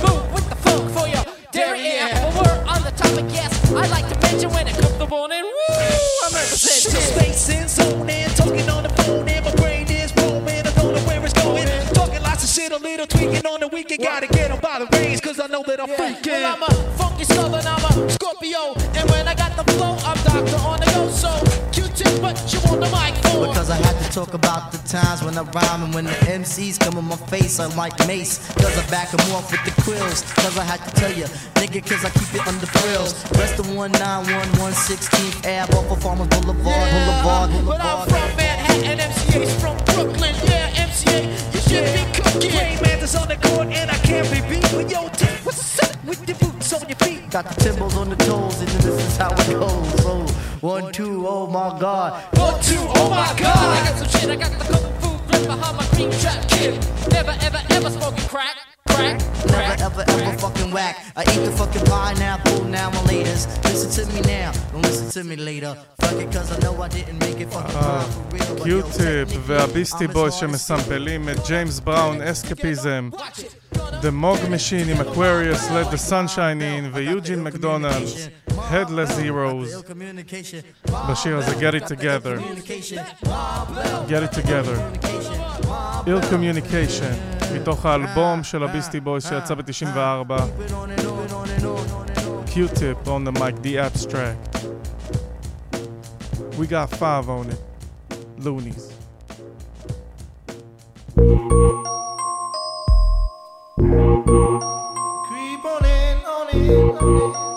I 25.43 25.45
rhyme 25.51 25.83
and 25.83 25.95
when 25.95 26.05
the 26.05 26.13
MCs 26.31 26.79
come 26.79 26.97
in 26.99 27.05
my 27.05 27.17
face, 27.17 27.59
I 27.59 27.67
like 27.75 27.99
Mace. 28.07 28.39
Cause 28.55 28.79
I 28.79 28.83
back 28.91 29.11
back 29.11 29.27
'em 29.27 29.35
off 29.35 29.51
with 29.51 29.65
the 29.65 29.83
quills. 29.83 30.23
Cause 30.39 30.57
I 30.57 30.63
had 30.63 30.81
to 30.87 30.91
tell 30.95 31.13
ya, 31.13 31.27
nigga, 31.59 31.83
cause 31.85 32.05
I 32.05 32.11
keep 32.11 32.35
it 32.35 32.47
under 32.47 32.67
frills. 32.67 33.15
Rest 33.39 33.59
of 33.59 33.67
191, 33.75 34.49
116th 34.61 35.39
Ave 35.45 35.75
off 35.77 35.91
of 35.91 36.03
Farmers 36.03 36.29
Boulevard, 36.29 36.91
Boulevard, 36.95 37.51
But 37.67 37.81
I'm 37.81 38.09
from 38.09 38.37
Manhattan, 38.37 38.99
MCA's 39.01 39.55
from 39.61 39.77
Brooklyn. 39.91 40.35
Yeah, 40.47 40.87
MCA, 40.87 41.27
you 41.55 41.61
should 41.67 41.87
be 41.91 42.03
cooking. 42.15 42.55
Rain 42.57 42.79
Mantis 42.83 43.17
on 43.17 43.27
the 43.27 43.37
court 43.37 43.67
and 43.69 43.91
I 43.91 43.99
can't 44.07 44.31
be 44.31 44.41
beat. 44.49 44.63
But 44.71 44.89
yo, 44.91 45.09
Tim, 45.09 45.35
what's 45.43 45.59
the 45.59 45.65
set 45.65 46.05
with 46.05 46.23
your 46.29 46.39
boots 46.39 46.73
on 46.73 46.89
your 46.89 46.99
feet? 47.03 47.31
Got 47.31 47.49
the 47.51 47.57
timbals 47.65 47.97
on 47.97 48.11
the 48.11 48.17
toes, 48.17 48.61
and 48.61 48.69
this 48.69 48.95
is 49.09 49.17
how 49.17 49.33
it 49.33 49.59
goes. 49.59 50.03
So, 50.03 50.23
one, 50.61 50.93
two, 50.93 51.27
oh 51.27 51.49
my 51.49 51.77
god. 51.81 52.23
One, 52.39 52.61
two, 52.63 52.79
oh 52.79 53.11
my 53.11 53.35
god, 53.37 53.72
I 61.22 61.22
eat 61.32 61.42
the 61.46 61.52
fucking 61.52 61.86
pineapple 61.86 62.64
now 62.66 62.88
and 62.90 63.08
laters. 63.10 63.44
Listen 63.64 63.90
to 63.98 64.14
me 64.14 64.22
now, 64.22 64.52
don't 64.72 64.82
listen 64.82 65.10
to 65.18 65.24
me 65.30 65.36
later. 65.36 65.72
Fuck 66.02 66.20
it, 66.24 66.32
cause 66.32 66.50
I 66.56 66.58
know 66.64 66.74
I 66.82 66.88
didn't 66.88 67.20
make 67.20 67.40
it 67.44 67.50
fucking 67.54 67.76
אה, 67.76 68.02
fine 68.02 68.12
for 68.12 68.36
real. 68.36 68.56
but 68.56 68.68
yo, 68.68 68.82
קיוטיפ 68.84 69.28
technically, 69.30 69.38
והביסטי 69.48 70.06
I'm 70.06 70.10
as 70.10 70.14
בויז 70.14 70.34
hard 70.34 70.38
as 70.38 70.40
שמסמפלים 70.40 71.30
את 71.30 71.38
ג'יימס 71.48 71.80
בראון, 71.80 72.22
אסקפיזם, 72.22 73.10
The 74.02 74.12
Mog 74.24 74.40
Machine 74.50 74.90
עם 74.90 75.02
אקווריוס, 75.02 75.68
Let 75.68 75.92
the 75.92 76.10
Sunshine 76.12 76.62
in, 76.62 76.94
ויוג'ין 76.96 77.44
מקדונלד, 77.44 78.08
Headless 78.50 79.12
Heroes, 79.18 79.74
ill 79.74 79.92
communication. 79.92 80.92
בשיר 81.12 81.38
הזה 81.38 81.52
Get 81.52 81.74
It 81.74 81.88
Together, 81.88 82.38
Communication. 82.38 82.98
Get 84.10 84.24
It 84.24 84.32
Together, 84.42 84.78
Ill 86.08 86.22
Communication, 86.32 87.14
מתוך 87.55 87.87
האלבום 87.87 88.45
של 88.45 88.63
הביסטי 88.63 89.01
בויז 89.01 89.23
שיצא 89.29 89.55
ב-94, 89.55 90.33
Q-tip 92.47 93.09
on 93.09 93.25
the 93.25 93.33
mic, 93.41 93.55
The 93.63 93.79
Abstract. 93.79 94.43
We 96.59 96.67
got 96.67 96.91
five 96.91 97.31
on 97.31 97.47
it, 97.55 97.61
loonies. 98.45 98.85
Creep 105.27 105.65
on 105.75 105.85
in, 105.99 106.17
on 106.37 106.47
in, 106.53 106.91
on 107.07 107.47
in. 107.47 107.52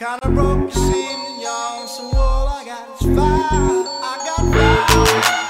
Kinda 0.00 0.30
broke, 0.30 0.72
see 0.72 1.14
me, 1.14 1.42
young, 1.42 1.86
so 1.86 2.10
all 2.16 2.48
I 2.48 2.64
got 2.64 2.88
is 2.88 3.06
fire. 3.14 3.84
I 4.02 4.16
got 4.24 4.54
fire. 4.54 5.49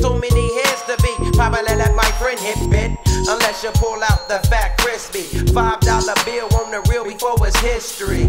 too 0.00 0.18
many 0.18 0.46
heads 0.62 0.82
to 0.88 0.96
be. 1.02 1.12
Probably 1.36 1.76
let 1.76 1.94
my 1.94 2.10
friend 2.18 2.38
hit 2.40 2.58
bit. 2.70 2.90
Unless 3.28 3.62
you 3.62 3.70
pull 3.74 4.02
out 4.02 4.28
the 4.28 4.40
fat 4.48 4.78
crispy. 4.78 5.22
Five 5.52 5.80
dollar 5.80 6.16
bill 6.24 6.48
on 6.56 6.70
the 6.72 6.80
real 6.88 7.04
before 7.04 7.36
it's 7.46 7.58
history. 7.60 8.24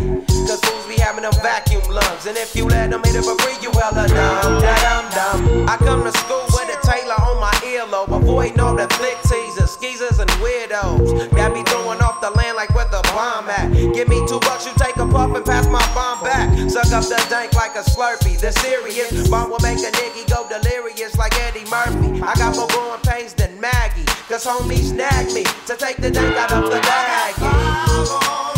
Cause 0.47 0.59
fools 0.67 0.85
be 0.87 0.99
having 0.99 1.23
them 1.23 1.33
vacuum 1.41 1.81
lungs. 1.89 2.25
And 2.27 2.37
if 2.37 2.55
you 2.55 2.67
let 2.67 2.91
them 2.91 3.01
hit 3.03 3.15
it 3.15 3.23
for 3.23 3.35
free, 3.39 3.55
you 3.63 3.71
hella 3.71 4.07
dumb. 4.07 4.61
Da 4.61 4.75
dum 4.83 5.05
dum. 5.15 5.69
I 5.69 5.77
come 5.77 6.03
to 6.03 6.11
school 6.11 6.45
with 6.51 6.69
a 6.69 6.77
Taylor 6.85 7.15
on 7.23 7.39
my 7.39 7.53
earlobe. 7.63 8.11
Avoiding 8.11 8.59
all 8.59 8.75
the 8.75 8.87
flick 8.99 9.17
teasers, 9.23 9.71
skeezers, 9.71 10.19
and 10.19 10.29
weirdos. 10.43 11.31
That 11.31 11.53
be 11.53 11.63
throwing 11.71 12.01
off 12.01 12.19
the 12.19 12.31
land 12.31 12.57
like 12.57 12.75
where 12.75 12.89
the 12.91 13.01
bomb 13.15 13.49
at. 13.49 13.71
Give 13.95 14.07
me 14.07 14.19
two 14.27 14.39
bucks, 14.41 14.65
you 14.67 14.73
take 14.75 14.97
a 14.97 15.07
puff 15.07 15.33
and 15.35 15.45
pass 15.45 15.67
my 15.67 15.81
bomb 15.95 16.21
back. 16.21 16.51
Suck 16.69 16.91
up 16.91 17.03
the 17.07 17.17
dank 17.29 17.53
like 17.53 17.75
a 17.75 17.83
slurpee. 17.83 18.37
The 18.39 18.51
serious 18.51 19.29
bomb 19.29 19.49
will 19.49 19.63
make 19.63 19.79
a 19.79 19.91
nigga 19.91 20.27
go 20.29 20.47
delirious. 20.49 20.70
I 22.23 22.35
got 22.35 22.55
more 22.55 22.67
growing 22.67 23.01
pains 23.01 23.33
than 23.33 23.59
Maggie. 23.59 24.05
Cause 24.29 24.45
homies 24.45 24.93
nag 24.93 25.33
me 25.33 25.43
to 25.65 25.75
take 25.75 25.97
the 25.97 26.11
dank 26.11 26.35
out 26.37 26.51
of 26.51 26.65
the 26.65 26.79
bag. 26.79 28.50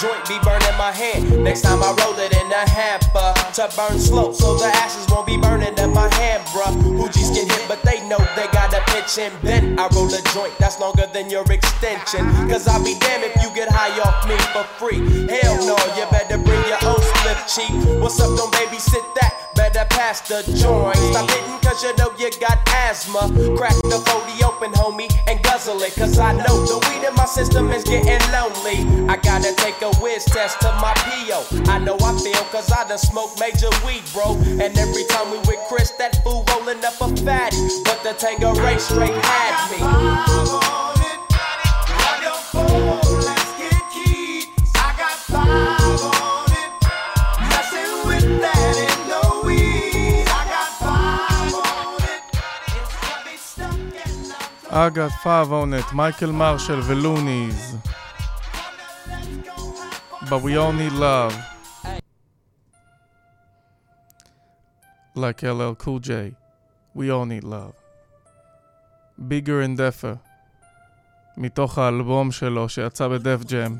Joint 0.00 0.24
be 0.26 0.38
burning 0.40 0.76
my 0.80 0.90
hand. 0.90 1.44
Next 1.44 1.60
time 1.60 1.82
I 1.82 1.92
roll 2.00 2.16
it 2.16 2.32
in 2.32 2.48
a 2.48 2.64
hamper 2.64 3.34
to 3.60 3.68
burn 3.76 4.00
slow, 4.00 4.32
so 4.32 4.56
the 4.56 4.64
ashes 4.64 5.06
won't 5.12 5.26
be 5.26 5.36
burning 5.36 5.76
in 5.76 5.92
my 5.92 6.08
hand, 6.14 6.42
bruh. 6.48 6.72
Hoogies 6.96 7.34
get 7.34 7.44
hit, 7.52 7.68
but 7.68 7.82
they 7.82 8.00
know 8.08 8.18
they 8.34 8.48
got 8.48 8.72
a 8.72 8.80
pitch 8.92 9.18
and 9.18 9.34
bend. 9.42 9.78
I 9.78 9.88
roll 9.92 10.08
a 10.08 10.22
joint 10.32 10.56
that's 10.58 10.80
longer 10.80 11.06
than 11.12 11.28
your 11.28 11.44
extension. 11.52 12.24
Cause 12.48 12.66
I'll 12.66 12.82
be 12.82 12.96
damned 12.98 13.24
if 13.24 13.36
you 13.42 13.52
get 13.54 13.68
high 13.68 13.92
off 14.00 14.24
me 14.24 14.36
for 14.56 14.64
free. 14.80 15.04
Hell 15.28 15.60
no, 15.68 15.76
you 15.92 16.08
better 16.10 16.38
bring 16.38 16.64
your 16.64 16.80
own 16.88 17.00
slip 17.20 17.40
cheap. 17.44 17.74
What's 18.00 18.18
up, 18.20 18.32
don't 18.38 18.52
babysit 18.54 19.04
that? 19.20 19.52
Better 19.54 19.84
pass 19.90 20.22
the 20.22 20.40
joint. 20.56 20.96
Stop 21.12 21.28
hitting 21.28 21.60
cause 21.60 21.84
you 21.84 21.94
know 21.96 22.10
you 22.16 22.30
got 22.40 22.56
asthma. 22.88 23.28
Crack 23.56 23.76
the 23.84 24.00
40 24.00 24.44
open, 24.44 24.72
homie, 24.72 25.12
guzzle 25.60 25.82
it. 25.82 25.94
Cause 25.94 26.18
I 26.18 26.32
know 26.32 26.64
the 26.64 26.78
weed 26.88 27.06
in 27.06 27.14
my 27.14 27.26
system 27.26 27.70
is 27.70 27.84
getting 27.84 28.20
lonely. 28.32 29.08
I 29.08 29.16
gotta 29.16 29.54
take 29.56 29.80
a 29.82 29.90
whiz 30.00 30.24
test 30.24 30.60
to 30.60 30.68
my 30.80 30.94
PO. 30.96 31.70
I 31.70 31.78
know 31.78 31.96
I 32.00 32.16
feel 32.18 32.44
cause 32.50 32.70
I 32.72 32.88
done 32.88 32.98
smoked 32.98 33.38
major 33.38 33.68
weed, 33.84 34.02
bro. 34.12 34.36
And 34.62 34.76
every 34.78 35.04
time 35.04 35.30
we 35.30 35.38
with 35.40 35.60
Chris, 35.68 35.90
that 35.98 36.22
fool 36.24 36.44
rolling 36.50 36.82
up 36.84 37.00
a 37.00 37.08
fatty. 37.24 37.56
But 37.84 38.02
the 38.02 38.14
Tanqueray 38.18 38.78
straight 38.78 39.12
had 39.12 40.74
me. 40.74 40.79
אגת 54.72 55.12
פאבונט, 55.22 55.92
מייקל 55.92 56.30
מרשל 56.30 56.80
ולוניז. 56.86 57.76
But 60.22 60.42
we 60.44 60.56
all 60.56 60.72
need 60.72 60.92
love. 60.92 61.34
Like 65.16 65.42
LL 65.42 65.74
Cool 65.82 65.98
J, 65.98 66.10
we 66.94 67.10
all 67.10 67.26
need 67.26 67.44
love. 67.44 67.74
Bigger 69.28 69.60
and 69.60 69.76
Deafer, 69.76 70.16
מתוך 71.36 71.78
האלבום 71.78 72.32
שלו 72.32 72.68
שיצא 72.68 73.08
בדף 73.08 73.40
ג'ם. 73.44 73.76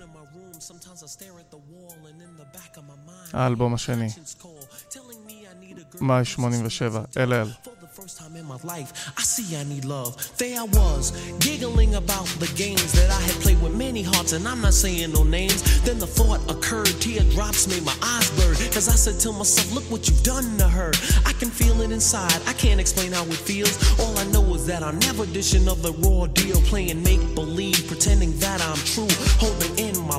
האלבום 3.33 3.75
השני. 3.75 4.09
מאי 6.01 6.25
87, 6.25 7.05
LL. 7.17 7.71
First 8.11 8.19
time 8.19 8.37
in 8.37 8.47
my 8.47 8.59
life, 8.65 9.13
I 9.17 9.23
see 9.23 9.57
I 9.57 9.65
need 9.65 9.85
love. 9.85 10.17
There 10.39 10.59
I 10.59 10.65
was, 10.65 11.13
giggling 11.39 11.95
about 11.95 12.27
the 12.39 12.51
games 12.57 12.93
that 12.93 13.11
I 13.11 13.21
had 13.21 13.35
played 13.43 13.61
with 13.63 13.75
many 13.75 14.03
hearts, 14.03 14.33
and 14.33 14.47
I'm 14.49 14.61
not 14.61 14.75
saying 14.75 15.13
no 15.13 15.23
names. 15.23 15.63
Then 15.83 15.99
the 15.99 16.07
thought 16.07 16.41
occurred, 16.51 16.95
teardrops 17.01 17.69
made 17.69 17.85
my 17.85 17.95
eyes 18.03 18.31
burn. 18.39 18.57
Cause 18.73 18.89
I 18.89 18.97
said 18.97 19.21
to 19.21 19.33
myself, 19.33 19.73
look 19.75 19.85
what 19.91 20.09
you've 20.09 20.23
done 20.23 20.59
to 20.59 20.69
her. 20.69 20.93
I 21.25 21.33
can 21.35 21.51
feel 21.51 21.81
it 21.83 21.93
inside, 21.93 22.41
I 22.47 22.53
can't 22.55 22.81
explain 22.81 23.13
how 23.13 23.25
it 23.25 23.41
feels. 23.49 23.77
All 24.01 24.17
I 24.19 24.25
know 24.33 24.43
is 24.55 24.67
that 24.67 24.83
I'm 24.83 24.99
never 25.01 25.27
dishing 25.27 25.69
of 25.69 25.83
the 25.83 25.93
raw 26.03 26.27
deal, 26.27 26.61
playing 26.63 27.03
make 27.03 27.23
believe, 27.35 27.87
pretending 27.87 28.37
that 28.39 28.61
I'm 28.63 28.81
true. 28.93 29.13
Holding 29.39 29.79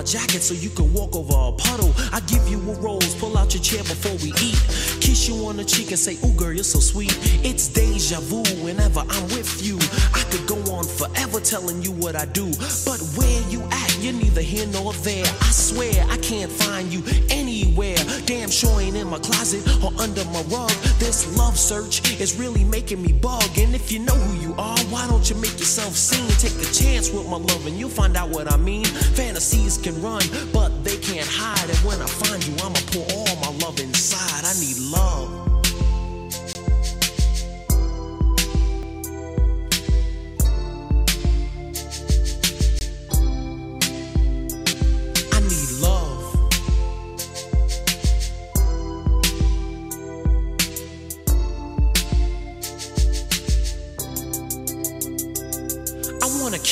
My 0.00 0.04
jacket 0.04 0.40
so 0.40 0.54
you 0.54 0.70
can 0.70 0.90
walk 0.94 1.14
over 1.14 1.34
a 1.34 1.52
puddle. 1.52 1.92
I 2.10 2.20
give 2.20 2.48
you 2.48 2.58
a 2.58 2.74
rose, 2.80 3.14
pull 3.16 3.36
out 3.36 3.52
your 3.52 3.62
chair 3.62 3.82
before 3.82 4.16
we 4.24 4.32
eat. 4.40 4.56
Kiss 5.04 5.28
you 5.28 5.44
on 5.44 5.58
the 5.58 5.64
cheek 5.64 5.90
and 5.90 5.98
say, 5.98 6.16
Ooh, 6.24 6.32
girl, 6.38 6.54
you're 6.54 6.64
so 6.64 6.80
sweet. 6.80 7.12
It's 7.44 7.68
deja 7.68 8.18
vu 8.20 8.40
whenever 8.64 9.00
I'm 9.00 9.24
with 9.24 9.60
you. 9.62 9.76
I 10.14 10.24
could 10.30 10.46
go 10.48 10.56
on 10.72 10.84
forever 10.84 11.38
telling 11.38 11.82
you 11.82 11.92
what 11.92 12.16
I 12.16 12.24
do. 12.24 12.46
But 12.88 13.00
where 13.16 13.42
you 13.50 13.60
at, 13.60 13.89
you're 14.02 14.12
neither 14.12 14.40
here 14.40 14.66
nor 14.66 14.92
there. 15.04 15.24
I 15.24 15.50
swear 15.50 15.92
I 16.08 16.16
can't 16.18 16.50
find 16.50 16.92
you 16.92 17.02
anywhere. 17.30 17.96
Damn 18.26 18.50
sure 18.50 18.80
ain't 18.80 18.96
in 18.96 19.08
my 19.08 19.18
closet 19.18 19.66
or 19.82 19.92
under 20.00 20.24
my 20.26 20.42
rug. 20.48 20.70
This 20.98 21.36
love 21.36 21.58
search 21.58 22.20
is 22.20 22.38
really 22.38 22.64
making 22.64 23.02
me 23.02 23.12
bug. 23.12 23.58
And 23.58 23.74
if 23.74 23.92
you 23.92 23.98
know 23.98 24.14
who 24.14 24.40
you 24.40 24.54
are, 24.58 24.78
why 24.90 25.06
don't 25.08 25.28
you 25.28 25.36
make 25.36 25.58
yourself 25.58 25.94
seen? 25.94 26.28
Take 26.38 26.56
a 26.60 26.72
chance 26.72 27.10
with 27.10 27.28
my 27.28 27.36
love 27.36 27.66
and 27.66 27.76
you'll 27.78 27.90
find 27.90 28.16
out 28.16 28.30
what 28.30 28.52
I 28.52 28.56
mean. 28.56 28.84
Fantasies 28.84 29.78
can 29.78 30.00
run, 30.02 30.22
but 30.52 30.84
they 30.84 30.96
can't 30.98 31.28
hide. 31.28 31.68
And 31.68 31.78
when 31.78 32.00
I 32.00 32.06
find 32.06 32.44
you, 32.46 32.54
I'ma 32.64 32.80
pour 32.92 33.06
all 33.14 33.36
my 33.36 33.58
love 33.64 33.78
inside. 33.80 34.44
I 34.44 34.54
need 34.60 34.78
love. 34.90 35.39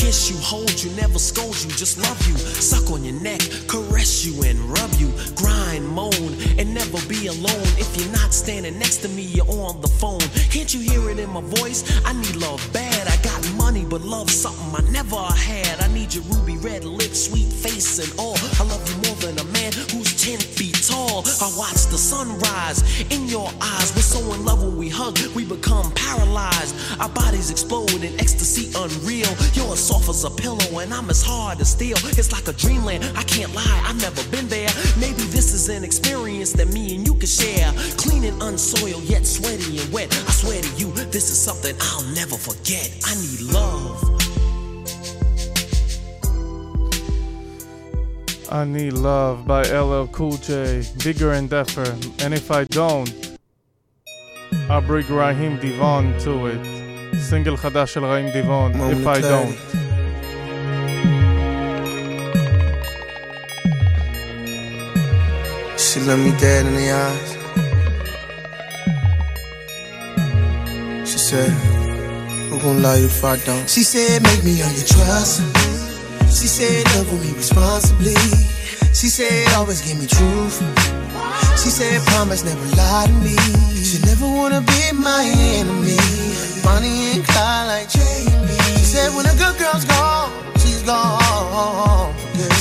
Kiss 0.08 0.30
you, 0.30 0.38
hold 0.38 0.82
you, 0.82 0.90
never 0.92 1.18
scold 1.18 1.54
you, 1.62 1.68
just 1.76 1.98
love 2.00 2.18
you. 2.26 2.34
Suck 2.38 2.90
on 2.90 3.04
your 3.04 3.20
neck, 3.20 3.40
caress 3.68 4.24
you 4.24 4.42
and 4.42 4.58
rub 4.72 4.90
you. 4.94 5.12
Grind, 5.34 5.86
moan, 5.86 6.30
and 6.58 6.72
never 6.72 6.96
be 7.12 7.26
alone. 7.26 7.68
If 7.76 7.94
you're 7.94 8.12
not 8.12 8.32
standing 8.32 8.78
next 8.78 9.04
to 9.04 9.08
me, 9.10 9.24
you're 9.36 9.50
on 9.50 9.82
the 9.82 9.92
phone. 10.00 10.24
Can't 10.48 10.72
you 10.72 10.80
hear 10.80 11.10
it 11.10 11.18
in 11.18 11.28
my 11.28 11.42
voice? 11.60 11.84
I 12.06 12.14
need 12.14 12.36
love 12.36 12.66
bad. 12.72 13.06
I 13.06 13.16
got 13.22 13.40
money, 13.56 13.84
but 13.84 14.00
love 14.00 14.30
something 14.30 14.72
I 14.80 14.90
never 14.90 15.16
had. 15.16 15.78
I 15.80 15.92
need 15.92 16.14
your 16.14 16.24
ruby 16.32 16.56
red 16.56 16.84
lips, 16.84 17.28
sweet 17.28 17.52
face, 17.52 17.98
and 17.98 18.10
all. 18.18 18.38
I 18.58 18.64
love 18.64 18.82
you 18.88 18.96
more 19.08 19.18
than 19.20 19.38
a 19.38 19.44
man 19.52 19.72
who's 19.92 19.97
10 20.18 20.40
feet 20.40 20.74
tall. 20.82 21.22
I 21.40 21.48
watch 21.56 21.86
the 21.86 21.96
sunrise 21.96 22.82
in 23.08 23.28
your 23.28 23.48
eyes. 23.62 23.94
We're 23.94 24.02
so 24.02 24.18
in 24.34 24.44
love 24.44 24.62
when 24.62 24.76
we 24.76 24.88
hug, 24.88 25.16
we 25.34 25.44
become 25.44 25.92
paralyzed. 25.92 26.74
Our 27.00 27.08
bodies 27.08 27.52
explode 27.52 28.02
in 28.02 28.18
ecstasy 28.18 28.66
unreal. 28.74 29.30
You're 29.54 29.72
as 29.72 29.86
soft 29.86 30.08
as 30.08 30.24
a 30.24 30.30
pillow, 30.30 30.80
and 30.80 30.92
I'm 30.92 31.08
as 31.08 31.22
hard 31.22 31.60
as 31.60 31.70
steel. 31.70 31.96
It's 32.18 32.32
like 32.32 32.48
a 32.48 32.52
dreamland. 32.52 33.04
I 33.16 33.22
can't 33.22 33.54
lie, 33.54 33.82
I've 33.86 34.00
never 34.02 34.22
been 34.30 34.48
there. 34.48 34.70
Maybe 34.98 35.22
this 35.30 35.54
is 35.54 35.68
an 35.68 35.84
experience 35.84 36.52
that 36.54 36.66
me 36.72 36.96
and 36.96 37.06
you 37.06 37.14
can 37.14 37.28
share. 37.28 37.72
Clean 37.96 38.24
and 38.24 38.42
unsoiled, 38.42 39.04
yet 39.04 39.24
sweaty 39.24 39.78
and 39.78 39.92
wet. 39.92 40.12
I 40.12 40.32
swear 40.32 40.60
to 40.60 40.70
you, 40.74 40.90
this 41.14 41.30
is 41.30 41.38
something 41.38 41.76
I'll 41.80 42.02
never 42.14 42.34
forget. 42.34 42.90
I 43.06 43.14
need 43.14 43.52
love. 43.52 44.17
I 48.50 48.64
Need 48.64 48.94
Love 48.94 49.46
by 49.46 49.62
LL 49.62 50.06
Cool 50.06 50.38
J, 50.38 50.82
Bigger 51.04 51.32
and 51.32 51.50
Deffer, 51.50 51.90
and 52.24 52.32
if 52.32 52.50
I 52.50 52.64
don't, 52.64 53.38
I 54.70 54.80
bring 54.80 55.06
Raheem 55.06 55.58
DeVaughn 55.58 56.18
to 56.20 56.46
it. 56.46 56.60
Single 57.20 57.56
חדש 57.56 57.94
של 57.94 58.04
רעים 58.04 58.26
DeVaughn 58.32 58.72
If 58.90 59.06
I 59.06 59.20
Don't. 59.20 59.56
She 65.78 66.00
looked 66.00 66.22
me 66.22 66.32
dead 66.40 66.66
in 66.66 66.74
the 66.74 66.90
eyes. 67.04 67.30
She 71.10 71.18
said, 71.18 71.50
I'm 72.50 72.58
gonna 72.60 72.80
lie 72.80 72.96
if 72.96 73.22
I 73.24 73.36
don't. 73.44 73.68
She 73.68 73.82
said, 73.82 74.22
make 74.22 74.42
me 74.44 74.62
on 74.62 74.72
your 74.72 74.86
trust. 74.86 75.67
She 76.30 76.46
said, 76.46 76.84
Love 76.96 77.12
me 77.20 77.32
responsibly. 77.34 78.14
She 78.92 79.08
said, 79.08 79.48
Always 79.56 79.80
give 79.82 79.98
me 79.98 80.06
truth. 80.06 80.58
She 81.60 81.70
said, 81.70 82.00
Promise 82.06 82.44
never 82.44 82.66
lie 82.76 83.06
to 83.06 83.12
me. 83.24 83.36
She 83.82 83.98
never 84.04 84.26
wanna 84.26 84.60
be 84.60 84.92
my 84.92 85.24
enemy. 85.56 85.98
Bonnie 86.62 87.16
and 87.16 87.24
Clyde 87.24 87.66
like 87.68 87.88
J 87.88 88.00
and 88.30 88.48
B. 88.48 88.54
She 88.78 88.84
said, 88.94 89.14
When 89.14 89.26
a 89.26 89.34
good 89.34 89.56
girl's 89.58 89.84
gone, 89.84 90.30
she's 90.58 90.82
gone. 90.82 92.14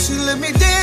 She 0.04 0.14
looked 0.14 0.40
me 0.40 0.52
dead 0.54 0.77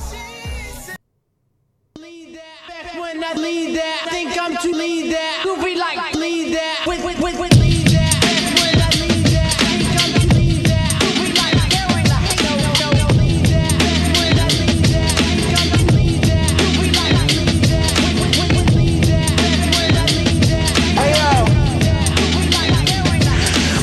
I'm 4.63 4.73
to 4.73 4.77
lead 4.77 5.11
that. 5.11 5.41
You 5.43 5.57
a 5.57 6.13
lead 6.13 6.53
that. 6.53 6.85
We 6.85 7.01
we 7.01 7.17
we 7.17 7.49
lead 7.57 7.81
that. 7.97 8.13
That's 8.21 8.53
when 8.61 8.77
I 8.77 8.93
lead 9.01 9.25
that, 9.33 9.57
think 9.57 9.89
I'm 9.89 10.13
to 10.21 10.37
lead 15.97 16.21
that. 16.29 16.61
You 16.61 16.77
be 16.77 16.93
like 16.93 17.25
lead 17.33 17.57
that. 17.73 17.89
With, 18.05 18.21
with, 18.21 18.37
with, 18.37 18.53
with 18.53 18.69
lead 18.77 19.01
that. 19.09 19.33
When 19.73 19.97
I 19.97 20.05
lead 20.13 20.45
that. 20.45 20.77
Hey 20.93 21.17
yo, 21.17 21.41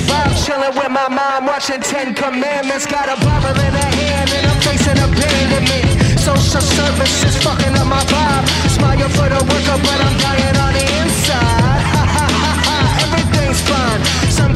Bob 0.07 0.31
chilling 0.47 0.79
with 0.79 0.95
my 0.95 1.11
mom, 1.11 1.51
watching 1.51 1.83
Ten 1.83 2.15
Commandments. 2.15 2.87
Got 2.87 3.11
a 3.11 3.19
Bible 3.19 3.59
in 3.59 3.75
her 3.75 3.91
hand 3.99 4.31
and 4.31 4.47
I'm 4.47 4.63
facing 4.63 4.95
abandonment. 5.03 6.23
Social 6.23 6.63
service 6.63 7.27
is 7.27 7.35
fucking 7.43 7.75
up 7.75 7.91
my 7.91 7.99
vibe. 8.07 8.47
Smile 8.71 9.11
for 9.11 9.27
the 9.27 9.43
worker, 9.43 9.79
but 9.83 9.99
I'm 10.07 10.15
dying 10.23 10.58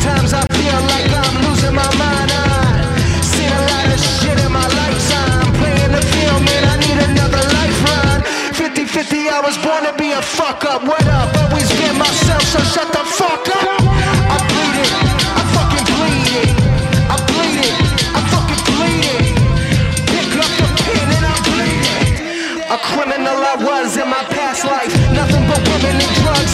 Sometimes 0.02 0.34
I 0.34 0.42
feel 0.58 0.80
like 0.90 1.06
I'm 1.14 1.46
losing 1.46 1.78
my 1.78 1.86
mind. 1.94 2.26
I've 2.34 3.22
seen 3.22 3.46
a 3.46 3.62
lot 3.70 3.86
of 3.86 4.00
shit 4.02 4.34
in 4.34 4.50
my 4.50 4.66
lifetime. 4.66 5.46
Playing 5.62 5.94
the 5.94 6.02
field, 6.02 6.42
man, 6.42 6.62
I 6.66 6.76
need 6.82 6.98
another 7.06 7.38
life 7.38 7.78
run. 7.86 8.18
50 8.50 8.82
50, 8.82 9.30
I 9.30 9.38
was 9.46 9.54
born 9.62 9.86
to 9.86 9.94
be 9.94 10.10
a 10.10 10.20
fuck 10.20 10.66
up. 10.66 10.82
What 10.82 11.06
up? 11.06 11.30
Always 11.46 11.70
get 11.78 11.94
myself, 11.94 12.42
so 12.50 12.58
shut 12.74 12.90
the 12.90 13.04
fuck 13.14 13.46
up. 13.46 13.78
I 14.26 14.42
bleed 14.50 14.74
it, 14.82 14.90
I 15.38 15.42
fucking 15.54 15.86
bleed 15.94 16.30
it. 16.34 16.50
I 17.06 17.16
bleed 17.30 17.62
it, 17.62 17.76
I 18.10 18.20
fucking 18.26 18.62
bleed 18.74 19.06
it. 19.06 19.22
Pick 20.10 20.34
up 20.34 20.50
the 20.58 20.66
pen 20.82 21.06
and 21.14 21.26
I 21.30 21.36
bleed 21.46 21.84
it. 21.94 22.10
A 22.74 22.78
criminal 22.90 23.38
I 23.38 23.54
was 23.54 23.94
in 23.94 24.10
my 24.10 24.26
past 24.34 24.66
life. 24.66 24.90
Nothing 25.14 25.46
but 25.46 25.62
women 25.70 25.94
and 25.94 26.12
drugs, 26.26 26.52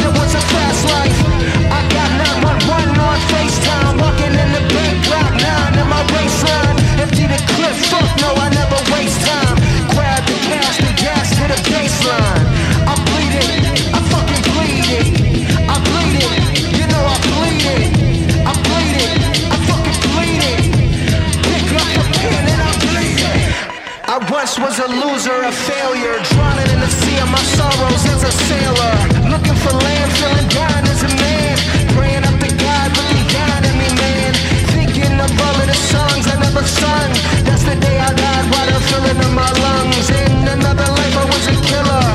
was 24.60 24.78
a 24.78 24.88
loser, 24.88 25.38
a 25.42 25.52
failure, 25.52 26.18
drowning 26.34 26.70
in 26.72 26.80
the 26.80 26.90
sea 27.00 27.18
of 27.18 27.30
my 27.30 27.42
sorrows 27.54 28.02
as 28.10 28.22
a 28.24 28.32
sailor. 28.48 28.94
Looking 29.30 29.54
for 29.62 29.70
land, 29.70 30.10
feeling 30.18 30.48
down 30.48 30.82
as 30.88 31.02
a 31.04 31.10
man. 31.14 31.54
Praying 31.94 32.24
up 32.24 32.36
to 32.42 32.50
God, 32.56 32.88
looking 32.98 33.26
down 33.28 33.60
at 33.62 33.74
me, 33.78 33.88
man. 33.94 34.32
Thinking 34.74 35.14
of 35.20 35.30
all 35.44 35.56
of 35.62 35.66
the 35.66 35.78
songs 35.92 36.26
I 36.26 36.36
never 36.42 36.64
sung. 36.64 37.10
That's 37.46 37.64
the 37.64 37.76
day 37.76 37.98
I 37.98 38.10
died, 38.14 38.44
water 38.50 38.80
filling 38.90 39.20
in 39.20 39.32
my 39.34 39.50
lungs. 39.62 40.10
In 40.10 40.48
another 40.48 40.88
life, 40.96 41.14
I 41.22 41.24
was 41.30 41.44
a 41.54 41.56
killer. 41.68 42.06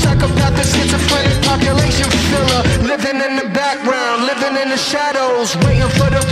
Psychopath, 0.00 0.54
the 0.60 0.64
schizophrenic 0.64 1.40
population 1.40 2.10
filler. 2.28 2.62
Living 2.84 3.18
in 3.22 3.36
the 3.40 3.48
background, 3.54 4.26
living 4.28 4.60
in 4.60 4.68
the 4.68 4.80
shadows. 4.80 5.56
Waiting 5.64 5.88
for 5.96 6.10
the 6.10 6.22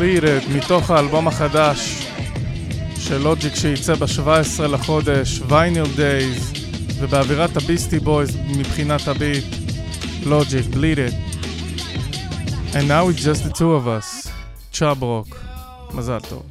bleed 0.00 0.24
it, 0.24 0.56
מתוך 0.56 0.90
האלבום 0.90 1.28
החדש 1.28 2.06
של 2.96 3.18
לוג'יק 3.18 3.54
שייצא 3.54 3.94
ב-17 3.94 4.62
לחודש, 4.62 5.40
וייניל 5.48 5.86
דייז, 5.96 6.52
ובאווירת 7.00 7.56
הביסטי 7.56 7.98
בויז 7.98 8.36
מבחינת 8.56 9.08
הביט, 9.08 9.44
לוג'יק, 10.26 10.66
bleed 10.72 10.98
it. 10.98 11.14
And 12.74 12.88
now 12.88 13.08
it's 13.08 13.22
just 13.24 13.44
the 13.44 13.52
two 13.58 13.72
of 13.74 13.86
us, 13.86 14.28
צ'אב 14.72 15.02
רוק, 15.02 15.36
מזל 15.94 16.18
טוב. 16.28 16.42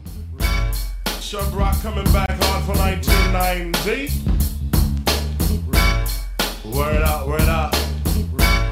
Chub 1.32 1.54
Rock 1.54 1.76
coming 1.84 2.12
back 2.12 2.44
hard 2.44 2.64
for 2.66 2.76
1990. 2.76 4.10
Word 6.76 7.04
out, 7.04 7.28
word 7.28 7.50
out. 7.60 7.89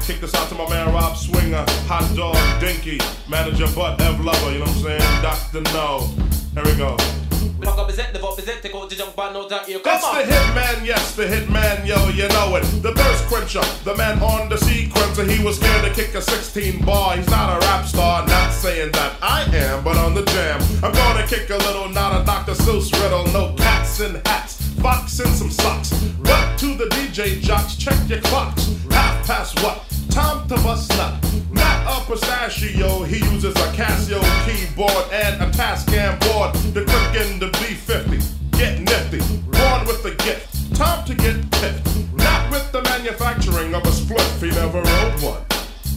Kick 0.08 0.22
this 0.22 0.34
out 0.36 0.48
to 0.48 0.54
my 0.54 0.66
man 0.70 0.90
Rob 0.94 1.18
Swinger, 1.18 1.66
Hot 1.84 2.16
Dog, 2.16 2.34
Dinky, 2.62 2.98
Manager 3.28 3.66
Butt, 3.76 4.00
Ev 4.00 4.24
Lover, 4.24 4.52
you 4.52 4.60
know 4.60 4.64
what 4.64 4.76
I'm 4.76 4.96
saying? 4.96 5.20
Dr. 5.20 5.60
No. 5.76 6.08
Here 6.54 6.64
we 6.64 6.74
go. 6.80 6.96
That's 9.84 10.08
the 10.08 10.24
hitman, 10.24 10.86
yes, 10.86 11.14
the 11.14 11.24
hitman, 11.24 11.84
yo, 11.84 12.08
you 12.08 12.26
know 12.28 12.56
it. 12.56 12.64
The 12.80 12.94
thirst 12.94 13.26
quencher, 13.26 13.60
the 13.84 13.94
man 13.96 14.18
on 14.22 14.48
the 14.48 14.56
sequencer. 14.56 15.28
He 15.28 15.44
was 15.44 15.60
scared 15.60 15.84
to 15.84 15.92
kick 15.92 16.14
a 16.14 16.22
16 16.22 16.86
bar. 16.86 17.18
He's 17.18 17.28
not 17.28 17.54
a 17.54 17.66
rap 17.66 17.84
star, 17.84 18.26
not 18.26 18.54
saying 18.54 18.92
that 18.92 19.12
I 19.20 19.42
am, 19.54 19.84
but 19.84 19.98
on 19.98 20.14
the 20.14 20.24
jam. 20.24 20.62
I'm 20.82 20.94
gonna 20.94 21.26
kick 21.26 21.50
a 21.50 21.58
little, 21.58 21.90
not 21.90 22.18
a 22.18 22.24
Dr. 22.24 22.52
Seuss 22.52 22.90
riddle. 23.02 23.26
No 23.34 23.52
cats 23.58 24.00
in 24.00 24.22
hats, 24.24 24.56
fox 24.80 25.20
in 25.20 25.28
some 25.34 25.50
socks. 25.50 25.92
But 26.22 26.56
to 26.60 26.74
the 26.76 26.86
DJ 26.96 27.42
jocks, 27.42 27.76
check 27.76 28.08
your 28.08 28.22
clocks. 28.22 28.74
Half 28.90 29.26
past 29.26 29.62
what? 29.62 29.97
Time 30.10 30.48
to 30.48 30.54
bust 30.56 30.90
nut. 30.96 31.14
Not 31.50 31.86
a 31.86 32.10
pistachio, 32.10 33.02
he 33.04 33.18
uses 33.32 33.54
a 33.54 33.68
Casio 33.76 34.20
keyboard 34.44 35.12
and 35.12 35.42
a 35.42 35.46
Tascam 35.50 36.18
board 36.20 36.54
to 36.74 36.84
click 36.84 37.26
in 37.26 37.38
the 37.38 37.50
B50. 37.58 38.22
Get 38.58 38.80
nifty, 38.80 39.18
born 39.18 39.86
with 39.86 40.02
the 40.02 40.14
gift. 40.24 40.74
Time 40.76 41.04
to 41.06 41.14
get 41.14 41.36
tipped. 41.52 41.86
Not 42.14 42.50
with 42.50 42.70
the 42.72 42.82
manufacturing 42.82 43.74
of 43.74 43.82
a 43.84 43.90
spliff, 43.90 44.40
he 44.40 44.50
never 44.50 44.80
wrote 44.80 45.22
one. 45.22 45.42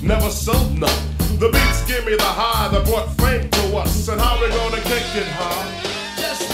Never 0.04 0.30
sold 0.30 0.78
none. 0.80 1.02
The 1.40 1.50
beats 1.50 1.86
give 1.86 2.06
me 2.06 2.16
the 2.16 2.24
high 2.24 2.70
that 2.70 2.86
brought 2.86 3.10
fame 3.18 3.50
to 3.50 3.78
us. 3.78 4.08
And 4.08 4.20
how 4.20 4.40
we 4.42 4.50
gonna 4.50 4.82
kick 4.82 5.16
it, 5.16 5.28
huh? 5.28 5.82
Just 6.20 6.54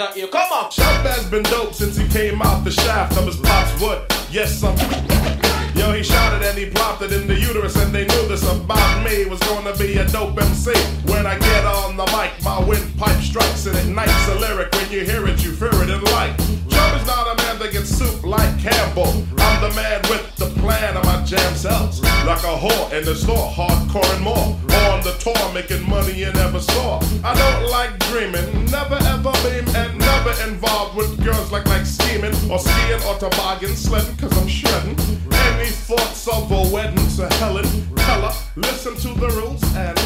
the 0.00 0.28
Come 0.28 0.52
on! 0.52 0.70
Chubb 0.70 1.06
has 1.06 1.26
been 1.30 1.42
dope 1.44 1.74
since 1.74 1.96
he 1.96 2.06
came 2.08 2.40
out 2.42 2.64
the 2.64 2.70
shaft 2.70 3.16
of 3.16 3.26
his 3.26 3.36
pop's 3.36 3.80
wood. 3.80 4.02
Yes, 4.30 4.62
I'm. 4.62 5.39
Yo, 5.80 5.92
he 5.92 6.02
shot 6.02 6.34
it 6.34 6.46
and 6.46 6.58
he 6.58 6.66
plopped 6.66 7.00
it 7.00 7.10
in 7.10 7.26
the 7.26 7.40
uterus, 7.40 7.74
and 7.76 7.90
they 7.90 8.04
knew 8.04 8.28
this 8.28 8.42
about 8.42 9.02
me 9.02 9.24
was 9.24 9.40
gonna 9.40 9.74
be 9.78 9.96
a 9.96 10.06
dope 10.08 10.38
MC. 10.38 10.74
When 11.10 11.26
I 11.26 11.38
get 11.38 11.64
on 11.64 11.96
the 11.96 12.04
mic, 12.14 12.32
my 12.44 12.62
windpipe 12.62 13.22
strikes 13.22 13.64
and 13.64 13.74
ignites 13.78 14.28
a 14.28 14.34
lyric. 14.34 14.70
When 14.74 14.90
you 14.90 15.06
hear 15.06 15.26
it, 15.26 15.42
you 15.42 15.52
fear 15.52 15.72
it 15.72 15.88
and 15.88 16.02
like. 16.12 16.59
Chubb 16.80 17.00
is 17.00 17.06
not 17.06 17.26
a 17.26 17.42
man 17.42 17.58
that 17.58 17.72
gets 17.72 17.90
soup 17.90 18.24
like 18.24 18.58
Campbell. 18.58 19.12
I'm 19.38 19.60
the 19.60 19.70
man 19.76 20.00
with 20.08 20.24
the 20.36 20.46
plan 20.60 20.96
of 20.96 21.04
my 21.04 21.22
jam 21.24 21.54
cells. 21.54 22.00
Like 22.24 22.42
a 22.42 22.56
whore 22.56 22.92
in 22.96 23.04
the 23.04 23.14
store, 23.14 23.50
hardcore 23.52 24.08
and 24.14 24.24
more. 24.24 24.56
On 24.88 25.02
the 25.02 25.12
tour, 25.20 25.52
making 25.52 25.86
money 25.88 26.14
you 26.14 26.32
never 26.32 26.58
saw. 26.58 27.00
I 27.22 27.34
don't 27.36 27.70
like 27.70 27.98
dreaming, 28.08 28.64
never 28.70 28.98
ever 29.12 29.32
beam, 29.44 29.66
and 29.76 29.98
never 29.98 30.32
involved 30.48 30.96
with 30.96 31.22
girls 31.22 31.52
like 31.52 31.66
like 31.66 31.84
scheming 31.84 32.34
or 32.50 32.58
skiing 32.58 33.02
or 33.06 33.14
toboggan 33.18 33.76
sledding, 33.76 34.16
cause 34.16 34.34
I'm 34.38 34.48
shredding. 34.48 34.96
Any 35.32 35.68
thoughts 35.68 36.28
of 36.28 36.50
a 36.50 36.62
wedding 36.72 37.06
to 37.16 37.28
Helen 37.36 37.68
Keller? 37.96 38.32
Listen 38.56 38.94
to 39.04 39.20
the 39.20 39.28
rules 39.36 39.62
and 39.76 39.98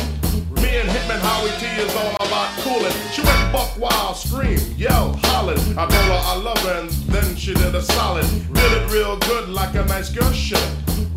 me 0.65 0.77
and 0.79 0.89
Hitman 0.89 1.21
Howie 1.21 1.53
T 1.61 1.67
is 1.81 1.95
all 1.95 2.17
about 2.27 2.51
cooling. 2.63 2.93
She 3.13 3.21
went 3.23 3.53
buck 3.53 3.77
wild, 3.79 4.17
scream, 4.17 4.59
yell, 4.77 5.19
hollering. 5.25 5.61
I 5.77 5.85
told 5.87 6.09
her 6.15 6.23
I 6.33 6.37
love 6.37 6.59
her 6.59 6.81
and 6.81 6.91
then 7.15 7.37
she 7.37 7.53
did 7.55 7.75
a 7.75 7.83
solid. 7.83 8.27
Did 8.53 8.73
it 8.79 8.91
real 8.91 9.17
good 9.19 9.49
like 9.49 9.75
a 9.75 9.85
nice 9.85 10.11
girl 10.11 10.33
should. 10.33 10.69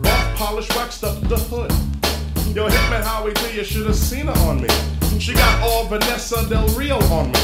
Buff 0.01 0.23
polish 0.35 0.69
waxed 0.75 1.03
up 1.03 1.19
the 1.29 1.37
hood. 1.37 1.71
Yo, 2.55 2.67
Hitman 2.67 3.03
Howie 3.03 3.33
T, 3.33 3.55
you 3.55 3.63
should 3.63 3.85
have 3.85 3.95
seen 3.95 4.27
her 4.27 4.39
on 4.49 4.61
me. 4.61 4.69
She 5.19 5.33
got 5.33 5.61
all 5.61 5.85
Vanessa 5.85 6.47
Del 6.49 6.67
Rio 6.79 6.99
on 7.17 7.31
me. 7.31 7.39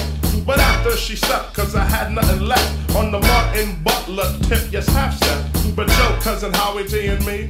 But 0.45 0.59
after 0.59 0.97
she 0.97 1.15
stepped, 1.15 1.53
cause 1.53 1.75
I 1.75 1.85
had 1.85 2.11
nothing 2.11 2.41
left 2.41 2.95
on 2.95 3.11
the 3.11 3.19
Martin 3.19 3.81
Butler 3.83 4.29
tip, 4.43 4.71
yes, 4.71 4.87
half 4.87 5.15
step. 5.15 5.39
But 5.75 5.87
yo, 5.87 6.19
cousin 6.19 6.53
Howie 6.53 6.87
T 6.87 7.07
and 7.07 7.25
me, 7.25 7.49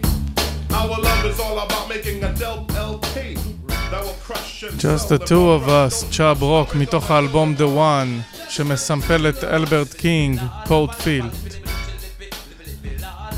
our 0.71 0.99
love 0.99 1.25
is 1.25 1.39
all 1.39 1.59
about 1.59 1.89
making 1.89 2.23
a 2.23 2.33
dope 2.35 2.71
LP 2.73 3.37
Just 4.77 5.09
the 5.09 5.17
two 5.17 5.49
of 5.51 5.67
us, 5.67 6.05
צ'אב 6.11 6.43
רוק, 6.43 6.75
מתוך 6.75 7.11
האלבום 7.11 7.55
The 7.57 7.77
One, 7.77 8.39
שמסמפל 8.49 9.29
את 9.29 9.43
אלברט 9.43 9.93
קינג, 9.93 10.39
פורט 10.67 10.91
פילד. 11.01 11.31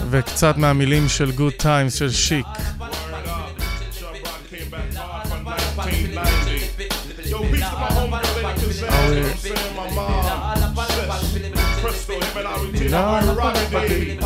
וקצת 0.10 0.58
מהמילים 0.58 1.10
של 1.10 1.32
Good 1.38 1.64
Times 1.64 1.98
של 1.98 2.12
שיק. 2.12 2.46
You 12.86 12.90
know 12.92 14.25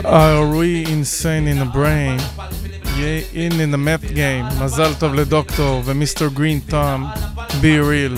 Are 0.00 0.56
we 0.56 0.86
insane 0.86 1.46
in 1.46 1.58
the 1.58 1.66
brain? 1.66 2.18
Yeah, 2.96 3.20
in 3.34 3.60
in 3.60 3.70
the 3.70 3.78
math 3.78 4.02
game. 4.14 4.46
Mazal 4.56 4.94
Tov 4.94 5.14
Le 5.14 5.26
Doctor, 5.26 5.82
the 5.82 5.92
Mr. 5.92 6.32
Green 6.32 6.62
Tom. 6.62 7.12
B-Real. 7.60 8.16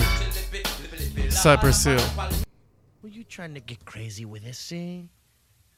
Cypress 1.29 1.83
Hill. 1.83 2.01
Were 3.03 3.09
you 3.09 3.25
trying 3.25 3.53
to 3.55 3.59
get 3.59 3.83
crazy 3.83 4.23
with 4.23 4.43
this 4.43 4.69
thing? 4.69 5.09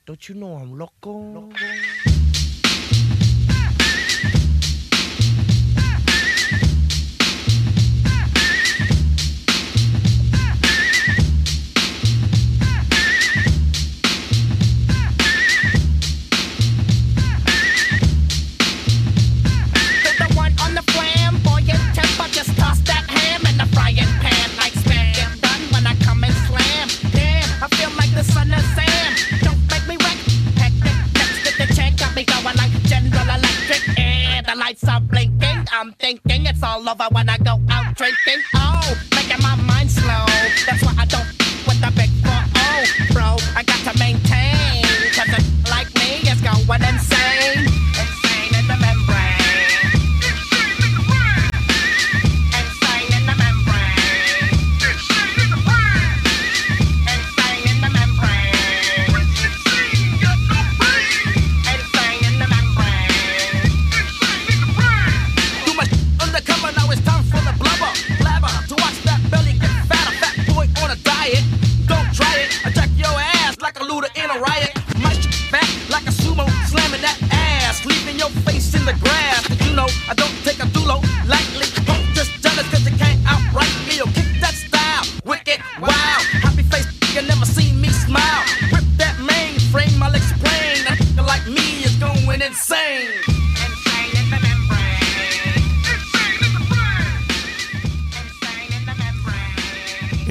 Don't 0.05 0.29
you 0.29 0.35
know 0.35 0.55
I'm 0.55 0.77
loco? 0.77 1.11
loco? 1.11 2.16
Lights 34.77 34.89
are 34.89 35.01
blinking. 35.01 35.67
I'm 35.71 35.93
thinking 35.93 36.45
it's 36.45 36.63
all 36.63 36.87
over 36.87 37.07
when 37.11 37.29
I 37.29 37.37
go 37.37 37.56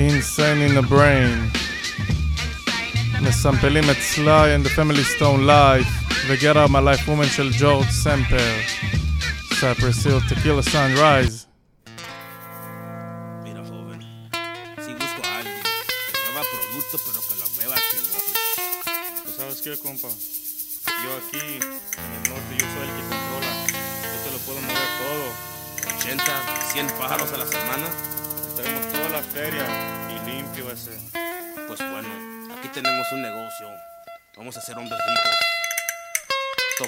Insane 0.06 0.62
in 0.62 0.74
the 0.76 0.88
brain. 0.90 1.52
מסמפלים 3.22 3.90
את 3.90 3.98
סליי 4.00 4.56
and 4.56 4.66
the 4.66 4.70
family 4.70 5.04
stone 5.18 5.46
life 5.46 5.88
ו-Get 6.28 6.56
out 6.56 6.70
my 6.70 6.80
life 6.80 7.08
woman 7.08 7.28
של 7.36 7.52
ג'ורג' 7.60 7.90
סמפר. 7.90 8.54
Cypress 9.62 10.04
Hill, 10.06 10.22
Tequila 10.30 10.64
Sunrise. 10.64 11.46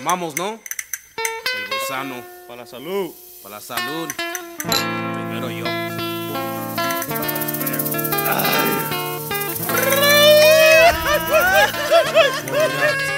Tomamos, 0.08 0.36
¿no? 0.36 0.52
El 0.52 1.68
gusano. 1.68 2.24
Para 2.46 2.62
la 2.62 2.66
salud. 2.66 3.10
Para 3.42 3.56
la 3.56 3.60
salud. 3.60 4.08
Primero 5.12 5.50
yo. 5.50 5.66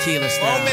Tequila 0.01 0.28
style. 0.28 0.66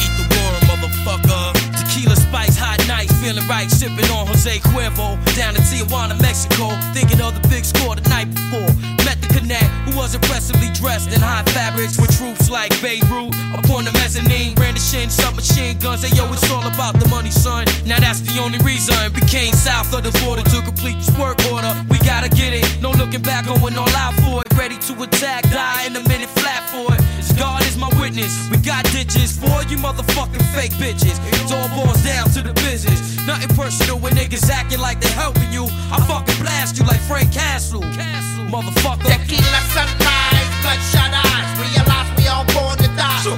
Eat 0.00 0.16
the 0.16 0.24
worm, 0.32 0.62
motherfucker. 0.64 1.52
Tequila 1.76 2.16
spice, 2.16 2.56
hot 2.56 2.82
nights, 2.88 3.12
feeling 3.20 3.46
right, 3.46 3.70
sipping 3.70 4.10
on 4.10 4.26
Jose 4.28 4.60
Cuervo. 4.60 5.18
Down 5.36 5.56
in 5.56 5.62
Tijuana, 5.62 6.18
Mexico, 6.22 6.70
thinking 6.94 7.20
of 7.20 7.34
the 7.34 7.46
big 7.48 7.66
score 7.66 7.96
the 7.96 8.08
night 8.08 8.32
before. 8.32 8.72
Met 9.04 9.20
the 9.20 9.31
who 9.50 9.96
was 9.96 10.14
impressively 10.14 10.68
dressed 10.70 11.12
in 11.12 11.20
high 11.20 11.42
fabrics 11.50 11.98
with 11.98 12.16
troops 12.16 12.50
like 12.50 12.70
Beirut. 12.80 13.34
Upon 13.54 13.84
the 13.84 13.92
mezzanine, 13.92 14.54
brandishing 14.54 15.10
submachine 15.10 15.78
guns. 15.78 16.02
Hey 16.02 16.14
yo, 16.16 16.30
it's 16.32 16.50
all 16.50 16.66
about 16.66 16.98
the 17.00 17.08
money, 17.08 17.30
son. 17.30 17.66
Now 17.86 17.98
that's 17.98 18.20
the 18.20 18.40
only 18.40 18.58
reason. 18.58 18.94
We 19.14 19.20
came 19.22 19.52
south 19.54 19.92
of 19.94 20.02
the 20.04 20.12
border 20.24 20.42
to 20.42 20.62
complete 20.62 20.96
this 20.96 21.10
work 21.18 21.38
order. 21.50 21.72
We 21.90 21.98
gotta 21.98 22.28
get 22.28 22.52
it, 22.52 22.66
no 22.80 22.90
looking 22.90 23.22
back, 23.22 23.46
going 23.46 23.76
all 23.76 23.96
out 23.96 24.14
for 24.22 24.42
it. 24.42 24.52
Ready 24.56 24.78
to 24.78 25.02
attack, 25.02 25.44
die 25.50 25.86
in 25.86 25.96
a 25.96 26.02
minute 26.08 26.30
flat 26.30 26.62
for 26.70 26.94
it. 26.94 27.11
God 27.38 27.62
is 27.62 27.76
my 27.76 27.88
witness. 28.00 28.34
We 28.50 28.56
got 28.58 28.84
ditches 28.90 29.38
for 29.38 29.62
you 29.70 29.76
motherfucking 29.78 30.42
fake 30.54 30.72
bitches. 30.82 31.20
It 31.30 31.52
all 31.52 31.68
boils 31.76 32.02
down 32.02 32.28
to 32.30 32.42
the 32.42 32.52
business. 32.54 32.98
Nothing 33.26 33.54
personal 33.54 33.98
when 33.98 34.14
niggas 34.14 34.50
acting 34.50 34.80
like 34.80 35.00
they 35.00 35.10
helping 35.10 35.52
you. 35.52 35.66
I 35.94 36.02
fucking 36.08 36.38
blast 36.42 36.78
you 36.78 36.84
like 36.86 37.00
Frank 37.00 37.32
Castle. 37.32 37.82
Castle, 37.94 38.44
motherfucker. 38.50 39.06
Tequila 39.06 39.60
sunrise, 39.70 40.50
bloodshot 40.62 41.12
eyes. 41.14 41.50
Realize 41.62 42.08
we 42.18 42.26
all 42.26 42.44
born 42.50 42.76
to 42.78 42.88
die. 42.96 43.20
So 43.22 43.36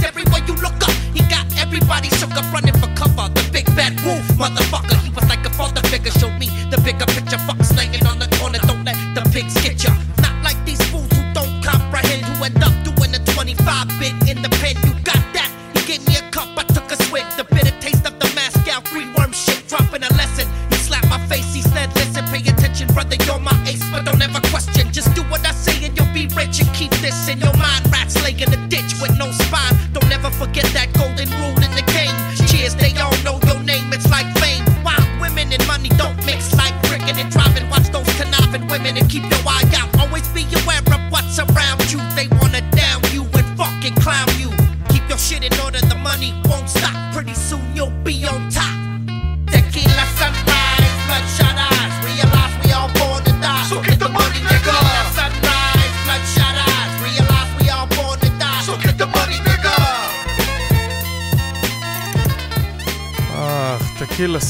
plans. 0.00 0.04
Everywhere 0.04 0.42
you 0.46 0.54
look 0.62 0.82
up, 0.82 0.94
he 1.14 1.20
got 1.28 1.46
everybody 1.58 2.08
shook 2.08 2.34
up 2.36 2.52
running 2.52 2.74
for 2.74 2.88
cover. 2.94 3.32
The 3.34 3.48
big 3.52 3.66
bad 3.76 3.94
wolf, 4.04 4.26
motherfucker. 4.38 4.96
He 5.02 5.10
was 5.10 5.28
like 5.28 5.44
a 5.46 5.50
father 5.50 5.82
figure, 5.88 6.12
showed 6.12 6.38
me 6.38 6.48
the 6.70 6.80
bigger 6.82 7.06
picture. 7.06 7.38
Fuck 7.38 7.62
slanging 7.62 8.06
on 8.06 8.18
the 8.18 8.28
corner, 8.38 8.58
don't 8.58 8.84
let 8.84 8.96
the 9.14 9.22
pigs 9.30 9.54
get 9.62 9.82
ya. 9.82 10.09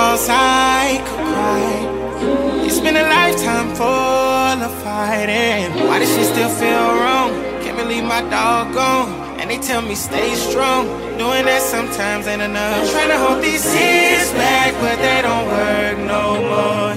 Downfalls 0.00 0.28
I 0.30 0.96
could 1.04 1.26
cry. 1.28 2.64
It's 2.64 2.80
been 2.80 2.96
a 2.96 3.02
lifetime 3.02 3.74
full 3.74 4.58
of 4.66 4.72
fighting. 4.82 5.74
Why 5.86 5.98
does 5.98 6.08
she 6.16 6.24
still 6.24 6.48
feel 6.48 6.86
wrong? 7.02 7.30
Can't 7.62 7.76
believe 7.76 8.04
my 8.04 8.22
dog 8.30 8.72
gone. 8.72 9.10
And 9.38 9.50
they 9.50 9.58
tell 9.58 9.82
me 9.82 9.94
stay 9.94 10.34
strong. 10.36 10.86
Doing 11.18 11.44
that 11.44 11.60
sometimes 11.60 12.26
ain't 12.26 12.40
enough. 12.40 12.80
I'm 12.80 12.88
Trying 12.88 13.10
to 13.10 13.18
hold 13.18 13.44
these 13.44 13.62
tears 13.62 14.32
back, 14.32 14.72
but 14.80 14.96
they 15.04 15.20
don't 15.20 15.46
work 15.46 15.98
no 16.14 16.40
more. 16.48 16.94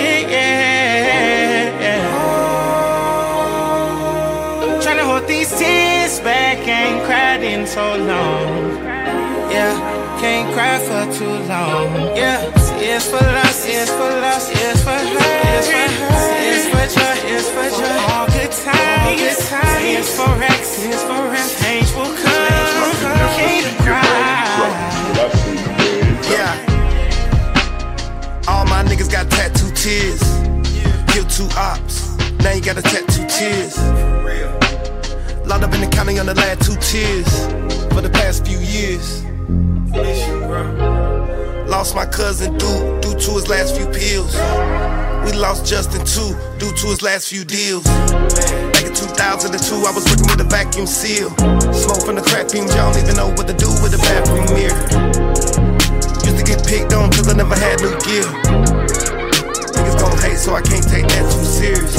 Yeah, 0.00 0.20
yeah, 0.34 1.08
yeah. 1.84 2.04
yeah. 4.64 4.80
Trying 4.80 4.96
to 4.96 5.04
hold 5.04 5.26
these 5.28 5.50
tears 5.58 6.20
back, 6.20 6.66
ain't 6.66 7.04
cried 7.04 7.42
in 7.42 7.66
so 7.66 7.96
long. 7.96 8.78
Yeah, 9.52 10.07
can't 10.18 10.52
cry 10.52 10.78
for 10.78 11.06
too 11.16 11.30
long. 11.46 12.16
Yeah, 12.16 12.50
tears 12.78 13.06
for 13.08 13.22
loss, 13.22 13.64
tears 13.64 13.90
for 13.90 14.10
loss, 14.20 14.48
tears 14.50 14.82
for 14.82 14.90
her, 14.90 15.04
tears 15.62 15.94
for 15.98 16.12
her, 16.12 16.28
tears 16.38 16.66
for 16.68 16.84
joy, 16.94 17.14
tears 17.22 17.48
for 17.54 17.68
joy. 17.78 17.98
All 18.10 18.26
good 18.26 18.52
times, 18.52 19.06
all 19.06 19.16
good 19.16 19.38
times. 19.46 19.78
Tears 19.78 20.08
for 20.16 20.30
Rex, 20.38 20.60
tears 20.76 21.02
for 21.02 21.22
Rex. 21.30 21.60
Change 21.62 21.90
will 21.94 22.14
come, 22.22 22.92
can't 23.38 23.78
cry. 23.86 24.58
Yeah. 26.34 26.54
All 28.48 28.64
my 28.66 28.82
niggas 28.82 29.10
got 29.10 29.30
tattoo 29.30 29.70
tears. 29.72 30.22
Killed 31.12 31.30
two 31.30 31.48
ops. 31.56 32.16
Now 32.42 32.52
you 32.52 32.60
got 32.60 32.76
a 32.76 32.82
tattoo 32.82 33.26
tears. 33.28 33.78
Locked 35.46 35.64
up 35.64 35.72
in 35.74 35.80
the 35.80 35.88
county 35.90 36.18
on 36.18 36.26
the 36.26 36.34
last 36.34 36.62
two 36.66 36.76
tears. 36.80 37.46
For 37.94 38.00
the 38.00 38.10
past 38.10 38.44
few 38.46 38.58
years. 38.58 39.24
Lost 41.68 41.94
my 41.94 42.04
cousin 42.04 42.56
due, 42.58 43.00
due 43.00 43.16
to 43.16 43.30
his 43.32 43.48
last 43.48 43.74
few 43.76 43.86
pills. 43.86 44.34
We 45.24 45.32
lost 45.32 45.64
Justin 45.64 46.04
too, 46.04 46.36
due 46.58 46.72
to 46.72 46.86
his 46.88 47.02
last 47.02 47.28
few 47.28 47.44
deals. 47.44 47.84
Back 47.84 48.84
in 48.84 48.94
2002, 48.94 49.48
I 49.86 49.92
was 49.92 50.04
working 50.04 50.28
with 50.28 50.40
a 50.40 50.48
vacuum 50.48 50.86
seal. 50.86 51.30
Smoke 51.72 52.04
from 52.04 52.16
the 52.16 52.22
crack 52.22 52.50
fumes, 52.50 52.74
y'all 52.74 52.92
don't 52.92 53.02
even 53.02 53.16
know 53.16 53.28
what 53.28 53.48
to 53.48 53.54
do 53.54 53.68
with 53.80 53.96
a 53.96 54.00
bathroom 54.04 54.44
mirror. 54.52 54.76
Used 56.24 56.36
to 56.36 56.44
get 56.44 56.60
picked 56.66 56.92
on 56.92 57.10
cause 57.10 57.28
I 57.28 57.36
never 57.36 57.56
had 57.56 57.80
new 57.80 57.96
gear. 58.04 58.28
Niggas 59.72 59.96
gon' 60.00 60.18
hate, 60.20 60.36
so 60.36 60.54
I 60.54 60.60
can't 60.60 60.84
take 60.84 61.08
that 61.08 61.24
too 61.32 61.44
serious. 61.44 61.96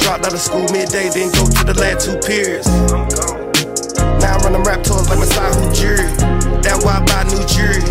Dropped 0.00 0.24
out 0.24 0.32
of 0.32 0.40
school 0.40 0.64
midday, 0.72 1.10
then 1.12 1.28
go 1.32 1.44
to 1.44 1.64
the 1.68 1.76
last 1.76 2.08
two 2.08 2.16
periods. 2.24 2.68
Now 4.24 4.36
I'm 4.36 4.52
running 4.52 4.64
rap 4.64 4.82
tours 4.82 5.08
like 5.08 5.18
Masai 5.18 5.52
Ujiri. 5.68 6.33
That's 6.64 6.80
why 6.80 6.96
I 6.96 7.04
buy 7.04 7.28
new 7.28 7.44
jewelry. 7.44 7.84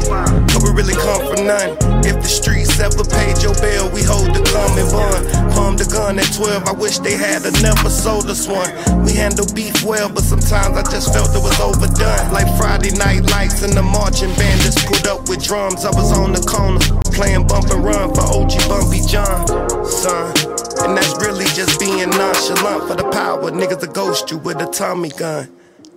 But 0.49 0.65
we 0.65 0.73
really 0.73 0.97
come 0.97 1.21
from 1.29 1.45
none. 1.45 1.77
If 2.01 2.17
the 2.17 2.27
streets 2.27 2.73
ever 2.81 3.05
paid 3.05 3.37
your 3.45 3.53
bill, 3.61 3.93
we 3.93 4.01
hold 4.01 4.33
the 4.33 4.41
common 4.49 4.89
bun. 4.89 5.21
Palm 5.53 5.77
the 5.77 5.85
gun 5.85 6.17
at 6.17 6.25
12. 6.33 6.65
I 6.65 6.73
wish 6.73 6.97
they 6.97 7.13
had 7.13 7.45
a 7.45 7.53
never 7.61 7.89
sold 7.93 8.25
us 8.33 8.49
one. 8.49 8.73
We 9.05 9.13
handle 9.13 9.45
beef 9.53 9.85
well, 9.85 10.09
but 10.09 10.25
sometimes 10.25 10.73
I 10.73 10.81
just 10.89 11.13
felt 11.13 11.29
it 11.37 11.43
was 11.45 11.53
overdone. 11.61 12.33
Like 12.33 12.49
Friday 12.57 12.97
night 12.97 13.29
lights 13.29 13.61
and 13.61 13.73
the 13.73 13.83
marching 13.85 14.33
band 14.41 14.61
just 14.65 14.81
pulled 14.89 15.05
up 15.05 15.29
with 15.29 15.45
drums. 15.45 15.85
I 15.85 15.93
was 15.93 16.09
on 16.17 16.33
the 16.33 16.41
corner 16.41 16.81
playing 17.13 17.45
bump 17.45 17.69
and 17.69 17.85
run 17.85 18.09
for 18.13 18.25
OG 18.25 18.57
Bumpy 18.65 19.05
John. 19.05 19.45
Son, 19.85 20.33
And 20.81 20.97
that's 20.97 21.13
really 21.21 21.45
just 21.53 21.79
being 21.79 22.09
nonchalant 22.09 22.89
for 22.89 22.97
the 22.97 23.07
power. 23.13 23.51
Niggas 23.51 23.81
to 23.81 23.87
ghost 23.87 24.31
you 24.31 24.37
with 24.39 24.57
a 24.61 24.65
Tommy 24.65 25.09
gun. 25.09 25.49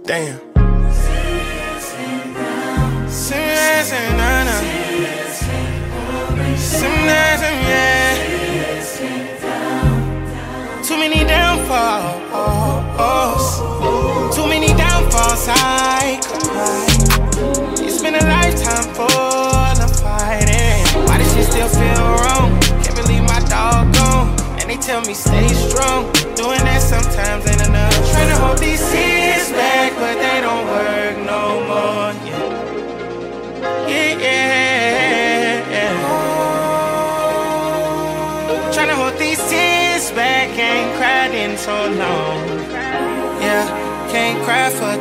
Damn. 0.04 0.55
Too 10.82 10.96
many 10.98 11.24
downfalls. 11.24 12.16
Too 14.34 14.46
many 14.48 14.68
downfalls 14.74 15.48
I 15.48 16.18
cry. 16.22 16.86
It's 17.78 18.02
been 18.02 18.14
a 18.16 18.24
lifetime 18.24 18.92
full 18.94 19.06
of 19.06 20.00
fighting. 20.00 20.84
Why 21.06 21.18
does 21.18 21.32
shit 21.32 21.46
still 21.46 21.68
feel 21.68 22.04
wrong? 22.22 22.60
Can't 22.82 22.96
believe 22.96 23.22
my. 23.22 23.36
And 24.58 24.70
they 24.70 24.76
tell 24.78 25.00
me 25.02 25.14
stay 25.14 25.46
strong. 25.48 26.10
Doing 26.34 26.58
that 26.66 26.82
sometimes 26.82 27.46
ain't 27.46 27.68
enough. 27.68 28.15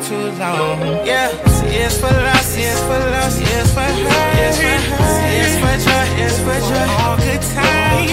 Too 0.06 0.30
long. 0.38 1.02
Yeah, 1.06 1.34
tears 1.66 1.98
for 1.98 2.14
loss, 2.14 2.54
tears 2.54 2.80
for 2.86 3.02
loss, 3.10 3.38
tears 3.42 3.72
for 3.74 3.82
hurt, 3.82 4.54
tears 4.54 4.58
for 4.62 4.78
hurt, 4.94 5.18
tears 5.26 5.56
for 5.58 5.74
joy, 5.82 6.06
tears 6.14 6.38
for 6.46 6.58
joy. 6.70 6.86
All 7.02 7.18
good 7.18 7.42
times, 7.42 8.12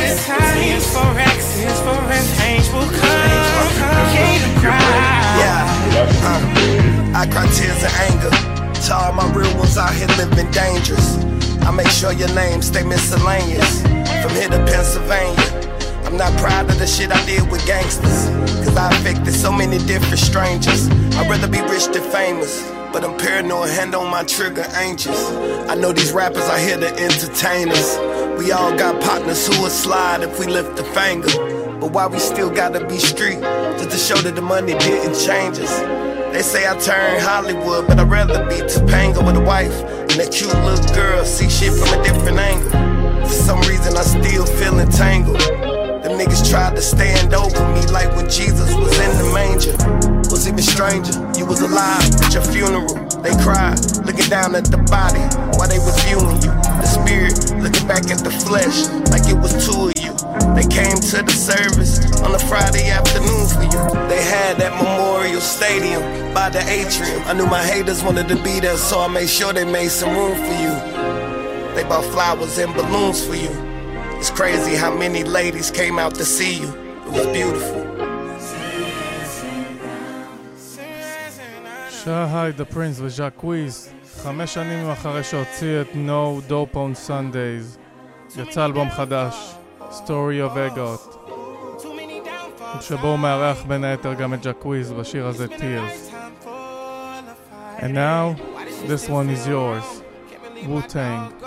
tears 0.57 0.86
for 0.88 1.05
Rex, 1.12 1.36
tears 1.57 1.80
for 1.84 1.99
Rex. 2.09 2.24
Change 2.40 2.66
will 2.72 2.88
come, 2.88 3.68
can't 4.16 4.45
cry. 4.61 4.80
Yeah, 5.36 5.68
uh, 6.24 7.20
I 7.20 7.26
cry 7.28 7.47
tears 7.53 7.84
of 7.84 7.93
anger. 8.09 8.32
To 8.88 8.95
all 8.97 9.12
my 9.12 9.30
real 9.32 9.55
ones 9.59 9.76
out 9.76 9.93
here 9.95 10.09
living 10.16 10.51
dangerous. 10.51 11.18
I 11.62 11.70
make 11.70 11.88
sure 11.88 12.12
your 12.12 12.32
name 12.34 12.62
stay 12.62 12.82
miscellaneous. 12.82 13.82
From 14.22 14.32
here 14.32 14.49
to 14.49 14.59
Pennsylvania. 14.64 15.51
I'm 16.12 16.18
not 16.18 16.38
proud 16.38 16.68
of 16.68 16.78
the 16.78 16.86
shit 16.86 17.10
I 17.10 17.24
did 17.24 17.50
with 17.50 17.64
gangsters. 17.64 18.28
Cause 18.62 18.76
I 18.76 18.90
affected 18.90 19.32
so 19.32 19.50
many 19.50 19.78
different 19.86 20.18
strangers. 20.18 20.90
I'd 21.16 21.26
rather 21.26 21.48
be 21.48 21.62
rich 21.62 21.86
than 21.86 22.02
famous. 22.12 22.70
But 22.92 23.02
I'm 23.02 23.16
paranoid, 23.16 23.70
hand 23.70 23.94
on 23.94 24.10
my 24.10 24.22
trigger, 24.22 24.66
anxious. 24.74 25.30
I 25.70 25.74
know 25.74 25.90
these 25.90 26.12
rappers 26.12 26.46
are 26.50 26.58
here 26.58 26.76
to 26.76 26.92
entertain 27.02 27.70
us. 27.70 27.96
We 28.38 28.52
all 28.52 28.76
got 28.76 29.02
partners 29.02 29.46
who 29.46 29.62
will 29.62 29.70
slide 29.70 30.22
if 30.22 30.38
we 30.38 30.44
lift 30.44 30.78
a 30.78 30.84
finger. 30.84 31.28
But 31.80 31.92
why 31.92 32.08
we 32.08 32.18
still 32.18 32.50
gotta 32.50 32.86
be 32.86 32.98
street? 32.98 33.40
Just 33.40 33.90
to 33.92 33.96
show 33.96 34.20
that 34.20 34.34
the 34.34 34.42
money 34.42 34.74
didn't 34.74 35.18
change 35.18 35.60
us. 35.60 35.78
They 36.34 36.42
say 36.42 36.68
I 36.68 36.78
turn 36.78 37.22
Hollywood, 37.22 37.86
but 37.86 37.98
I'd 37.98 38.10
rather 38.10 38.44
be 38.50 38.56
Topanga 38.56 39.24
with 39.24 39.36
a 39.36 39.40
wife 39.40 39.80
and 40.10 40.20
a 40.20 40.28
cute 40.28 40.54
little 40.56 40.94
girl. 40.94 41.24
See 41.24 41.48
shit 41.48 41.72
from 41.72 41.98
a 41.98 42.04
different 42.04 42.38
angle. 42.38 42.70
For 43.26 43.32
some 43.32 43.60
reason, 43.62 43.96
I 43.96 44.02
still 44.02 44.44
feel 44.44 44.78
entangled. 44.78 45.71
Them 46.03 46.18
niggas 46.18 46.50
tried 46.50 46.74
to 46.74 46.82
stand 46.82 47.32
over 47.32 47.62
me 47.74 47.86
like 47.94 48.11
when 48.16 48.28
Jesus 48.28 48.74
was 48.74 48.90
in 48.98 49.12
the 49.22 49.30
manger. 49.32 49.70
Was 50.34 50.48
even 50.48 50.62
stranger, 50.62 51.14
you 51.38 51.46
was 51.46 51.61
alive 51.61 52.03
at 52.26 52.34
your 52.34 52.42
funeral. 52.42 52.94
They 53.22 53.30
cried, 53.38 53.78
looking 54.03 54.26
down 54.26 54.57
at 54.57 54.66
the 54.66 54.82
body 54.90 55.22
while 55.55 55.68
they 55.70 55.78
was 55.78 55.94
viewing 56.03 56.42
you. 56.42 56.50
The 56.82 56.90
spirit 56.90 57.38
looking 57.62 57.86
back 57.86 58.11
at 58.11 58.18
the 58.18 58.34
flesh 58.34 58.90
like 59.14 59.30
it 59.30 59.38
was 59.38 59.55
two 59.62 59.94
of 59.94 59.98
you. 60.03 60.11
They 60.59 60.66
came 60.66 60.98
to 61.14 61.22
the 61.22 61.30
service 61.30 62.03
on 62.22 62.34
a 62.34 62.38
Friday 62.50 62.90
afternoon 62.90 63.46
for 63.46 63.62
you. 63.62 63.82
They 64.11 64.22
had 64.26 64.59
that 64.59 64.74
memorial 64.82 65.40
stadium 65.40 66.03
by 66.34 66.50
the 66.50 66.66
atrium. 66.66 67.22
I 67.30 67.32
knew 67.34 67.46
my 67.46 67.62
haters 67.62 68.03
wanted 68.03 68.26
to 68.26 68.42
be 68.42 68.59
there, 68.59 68.76
so 68.76 68.98
I 68.98 69.07
made 69.07 69.30
sure 69.30 69.53
they 69.53 69.64
made 69.64 69.92
some 69.92 70.11
room 70.16 70.34
for 70.34 70.57
you. 70.59 70.74
They 71.78 71.84
bought 71.84 72.05
flowers 72.11 72.59
and 72.59 72.74
balloons 72.74 73.24
for 73.24 73.36
you. 73.36 73.71
It's 74.21 74.31
crazy 74.31 74.75
how 74.75 74.93
many 75.03 75.23
ladies 75.23 75.71
came 75.71 75.95
out 76.03 76.13
to 76.15 76.25
see 76.25 76.53
you. 76.61 76.69
It 77.07 77.11
was 77.17 77.27
beautiful. 77.39 77.88
שהי 81.89 82.51
דה 82.51 82.65
פרינס 82.65 82.99
וז'אק 82.99 83.43
וויז, 83.43 83.89
חמש 84.23 84.53
שנים 84.53 84.89
אחרי 84.89 85.23
שהוציא 85.23 85.81
את 85.81 85.88
No 85.93 86.49
Dope 86.49 86.75
on 86.75 87.07
Sundays, 87.07 87.77
יצא 88.38 88.65
אלבום 88.65 88.89
חדש, 88.89 89.55
Story 89.91 90.39
of 90.47 90.55
Egot, 90.55 91.17
שבו 92.81 93.07
הוא 93.07 93.19
מארח 93.19 93.63
בין 93.63 93.83
היתר 93.83 94.13
גם 94.13 94.33
את 94.33 94.41
ג'אק 94.41 94.65
וויז 94.65 94.91
בשיר 94.91 95.27
הזה 95.27 95.45
Tears. 95.47 96.13
And 97.79 97.93
now, 97.93 98.35
this 98.88 99.07
one 99.09 99.29
is 99.29 99.47
yours, 99.47 100.01
Wu-Tang. 100.67 101.40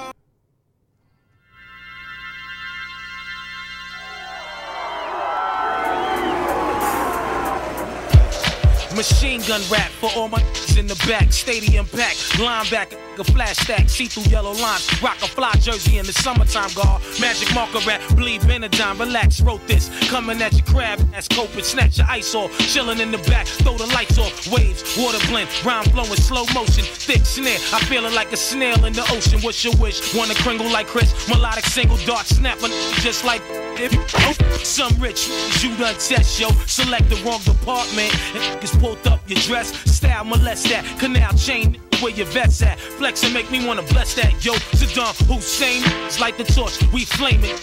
Gun 9.47 9.61
rap 9.69 9.91
for 9.91 10.09
all 10.15 10.27
my 10.27 10.41
in 10.77 10.87
the 10.87 10.95
back, 11.07 11.31
stadium 11.31 11.85
pack, 11.85 12.15
linebacker, 12.37 12.97
a 13.19 13.23
flash 13.23 13.57
stack, 13.57 13.89
see 13.89 14.05
through 14.05 14.23
yellow 14.23 14.53
lines, 14.53 15.01
rock 15.01 15.17
a 15.21 15.27
fly 15.27 15.51
jersey 15.53 15.97
in 15.97 16.05
the 16.05 16.13
summertime, 16.13 16.71
guard, 16.73 17.01
magic 17.19 17.53
marker 17.53 17.79
rap, 17.87 18.01
bleed 18.15 18.41
Benadine, 18.41 18.99
relax, 18.99 19.41
wrote 19.41 19.65
this, 19.67 19.89
coming 20.09 20.41
at 20.41 20.53
your 20.53 20.65
crab, 20.65 20.99
ass 21.13 21.27
cope 21.27 21.53
and 21.55 21.65
snatch 21.65 21.97
your 21.97 22.07
ice 22.07 22.35
off, 22.35 22.51
chilling 22.59 22.99
in 22.99 23.11
the 23.11 23.17
back, 23.29 23.47
throw 23.47 23.77
the 23.77 23.87
lights 23.87 24.17
off, 24.17 24.47
waves, 24.51 24.83
water 24.97 25.19
blend, 25.27 25.49
rhyme 25.65 25.85
flowing, 25.85 26.15
slow 26.15 26.45
motion, 26.53 26.83
thick 26.83 27.25
snare, 27.25 27.59
I 27.73 27.79
feeling 27.85 28.13
like 28.13 28.31
a 28.31 28.37
snail 28.37 28.85
in 28.85 28.93
the 28.93 29.03
ocean, 29.11 29.39
what's 29.41 29.63
your 29.63 29.75
wish, 29.77 30.15
wanna 30.15 30.35
kringle 30.35 30.69
like 30.71 30.87
Chris, 30.87 31.27
melodic 31.29 31.65
single 31.65 31.97
dart, 32.05 32.25
snapping 32.25 32.71
just 33.01 33.23
like 33.23 33.41
if 33.77 33.91
oh, 34.15 34.63
some 34.63 34.93
rich 35.01 35.27
you 35.61 35.75
done 35.77 35.95
test 35.95 36.39
yo. 36.39 36.49
Select 36.65 37.09
the 37.09 37.15
wrong 37.25 37.41
department. 37.41 38.13
And 38.35 38.61
niggas 38.61 38.79
pulled 38.79 39.05
up 39.07 39.19
your 39.27 39.39
dress. 39.39 39.73
Style 39.89 40.23
molest 40.23 40.69
that 40.69 40.85
canal 40.99 41.33
chain 41.33 41.79
where 42.01 42.13
your 42.13 42.27
vets 42.27 42.61
at? 42.61 42.79
Flex 42.79 43.23
and 43.23 43.33
make 43.33 43.49
me 43.51 43.65
wanna 43.65 43.83
bless 43.83 44.13
that. 44.15 44.43
Yo 44.43 44.53
Saddam 44.73 45.15
Hussein 45.27 45.81
it's 46.05 46.19
like 46.19 46.37
the 46.37 46.43
torch 46.43 46.81
we 46.93 47.05
flame 47.05 47.43
it. 47.43 47.59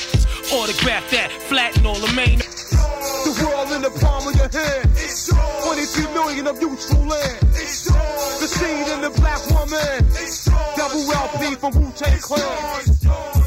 Autograph 0.53 1.09
that 1.11 1.31
flatten 1.49 1.87
all 1.87 1.95
the 1.99 2.13
main. 2.15 2.39
The 2.39 3.33
world 3.45 3.73
in 3.73 3.83
the 3.83 3.91
palm 4.01 4.27
of 4.29 4.35
your 4.35 4.49
hand. 4.49 4.91
It's 4.97 5.29
23 5.29 6.13
million 6.15 6.47
of 6.47 6.61
useful 6.61 6.99
land 7.07 7.39
It's 7.55 7.87
yours. 7.89 8.41
the 8.41 8.49
scene 8.49 8.89
in 8.95 9.01
the 9.01 9.11
black 9.21 9.41
woman. 9.51 10.03
Double 10.77 11.13
LP 11.13 11.55
from 11.57 11.93
Clan. 11.93 12.63
Yo. 13.03 13.03
Super 13.03 13.33
freak 13.33 13.42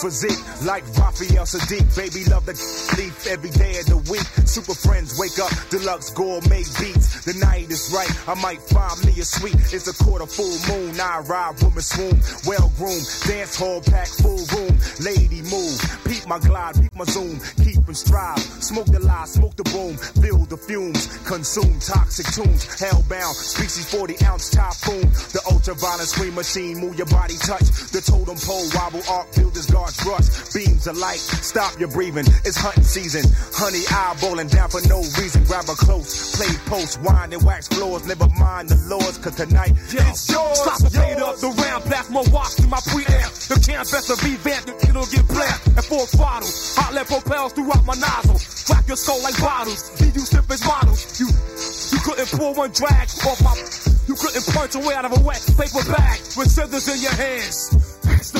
physique, 0.00 0.38
like 0.64 0.84
Raphael 0.96 1.44
Saadiq. 1.44 1.84
Baby, 1.96 2.24
love 2.30 2.46
the 2.46 2.54
sleep 2.54 3.12
every 3.28 3.50
day 3.50 3.78
of 3.80 3.86
the 3.86 3.98
week. 4.10 4.26
Super 4.46 4.74
friends 4.74 5.18
wake 5.18 5.38
up, 5.38 5.50
deluxe 5.70 6.10
gourmet 6.10 6.64
beats. 6.78 7.24
The 7.24 7.34
night 7.34 7.70
is 7.70 7.90
right, 7.92 8.10
I 8.28 8.34
might 8.40 8.62
find 8.62 8.98
me 9.04 9.12
a 9.20 9.24
suite. 9.24 9.58
It's 9.72 9.88
a 9.88 10.04
quarter 10.04 10.26
full 10.26 10.56
moon, 10.70 11.00
I 11.00 11.20
ride, 11.20 11.62
woman 11.62 11.82
swoon. 11.82 12.20
Well 12.46 12.70
groomed, 12.76 13.06
dance 13.26 13.56
hall 13.56 13.80
pack, 13.82 14.08
full 14.08 14.42
room. 14.54 14.74
Lady 15.00 15.42
move, 15.42 15.78
peep 16.06 16.26
my 16.26 16.38
glide, 16.38 16.80
peep 16.80 16.94
my 16.94 17.04
zoom. 17.04 17.40
Keep 17.64 17.88
and 17.88 17.96
strive, 17.96 18.38
smoke 18.38 18.86
the 18.86 19.00
lie, 19.00 19.24
smoke 19.24 19.56
the 19.56 19.64
boom. 19.64 19.96
Feel 20.22 20.44
the 20.44 20.56
fumes, 20.56 21.08
consume 21.26 21.80
toxic 21.80 22.26
tunes. 22.36 22.64
Hellbound, 22.76 23.34
species 23.34 23.88
40 23.90 24.24
ounce 24.26 24.50
typhoon. 24.50 25.08
The 25.32 25.40
ultraviolet 25.50 26.06
screen 26.06 26.34
machine, 26.34 26.78
move 26.78 26.96
your 26.96 27.08
body 27.08 27.36
touch. 27.38 27.66
The 27.90 28.00
totem 28.00 28.36
pole 28.36 28.68
wobble 28.74 29.02
arc 29.10 29.34
builders 29.34 29.66
rush. 30.04 30.28
Beams 30.52 30.86
of 30.86 30.96
light 30.96 31.18
stop 31.18 31.78
your 31.78 31.88
breathing. 31.88 32.26
It's 32.44 32.56
hunting 32.56 32.84
season. 32.84 33.24
Honey 33.54 33.82
eyeballing 33.88 34.50
down 34.50 34.68
for 34.68 34.80
no 34.88 35.00
reason. 35.16 35.44
Grab 35.44 35.64
a 35.68 35.76
close 35.76 36.36
play 36.36 36.52
post 36.66 37.00
wine 37.02 37.32
and 37.32 37.42
wax 37.42 37.68
floors. 37.68 38.06
Never 38.06 38.28
mind 38.38 38.68
the 38.68 38.76
lords 38.88 39.18
cause 39.18 39.36
tonight 39.36 39.72
Yo, 39.92 40.02
it's 40.08 40.28
yours. 40.30 40.58
stop 40.60 40.78
the 40.82 40.90
fade 40.90 41.18
up 41.18 41.36
the 41.36 41.48
round 41.48 41.84
blast 41.84 42.10
more 42.10 42.28
watch 42.30 42.54
to 42.56 42.66
my 42.66 42.78
preamp. 42.90 43.30
The 43.48 43.56
camp 43.64 43.88
best 43.90 44.06
to 44.08 44.16
revamp 44.24 44.66
the 44.66 44.74
it'll 44.88 45.06
get 45.06 45.26
black. 45.28 45.64
And 45.66 45.84
four 45.84 46.06
bottles 46.16 46.76
hot 46.76 46.94
let 46.94 47.06
propels 47.06 47.52
throughout 47.52 47.84
my 47.84 47.94
nozzle. 47.94 48.38
Crack 48.66 48.86
your 48.86 48.96
skull 48.96 49.22
like 49.22 49.38
bottles. 49.40 49.88
Leave 50.00 50.14
you 50.14 50.26
sip 50.26 50.50
as 50.50 50.64
models. 50.64 51.20
You 51.20 51.28
you 51.92 51.98
couldn't 52.04 52.28
pull 52.36 52.54
one 52.54 52.70
drag 52.72 53.08
off 53.24 53.40
my 53.42 53.54
you 54.08 54.14
couldn't 54.14 54.44
punch 54.54 54.74
a 54.74 54.78
way 54.78 54.94
out 54.94 55.04
of 55.04 55.12
a 55.12 55.20
wet 55.20 55.40
paper 55.56 55.84
bag 55.92 56.18
with 56.36 56.50
scissors 56.50 56.88
in 56.88 57.02
your 57.02 57.12
hands 57.12 57.87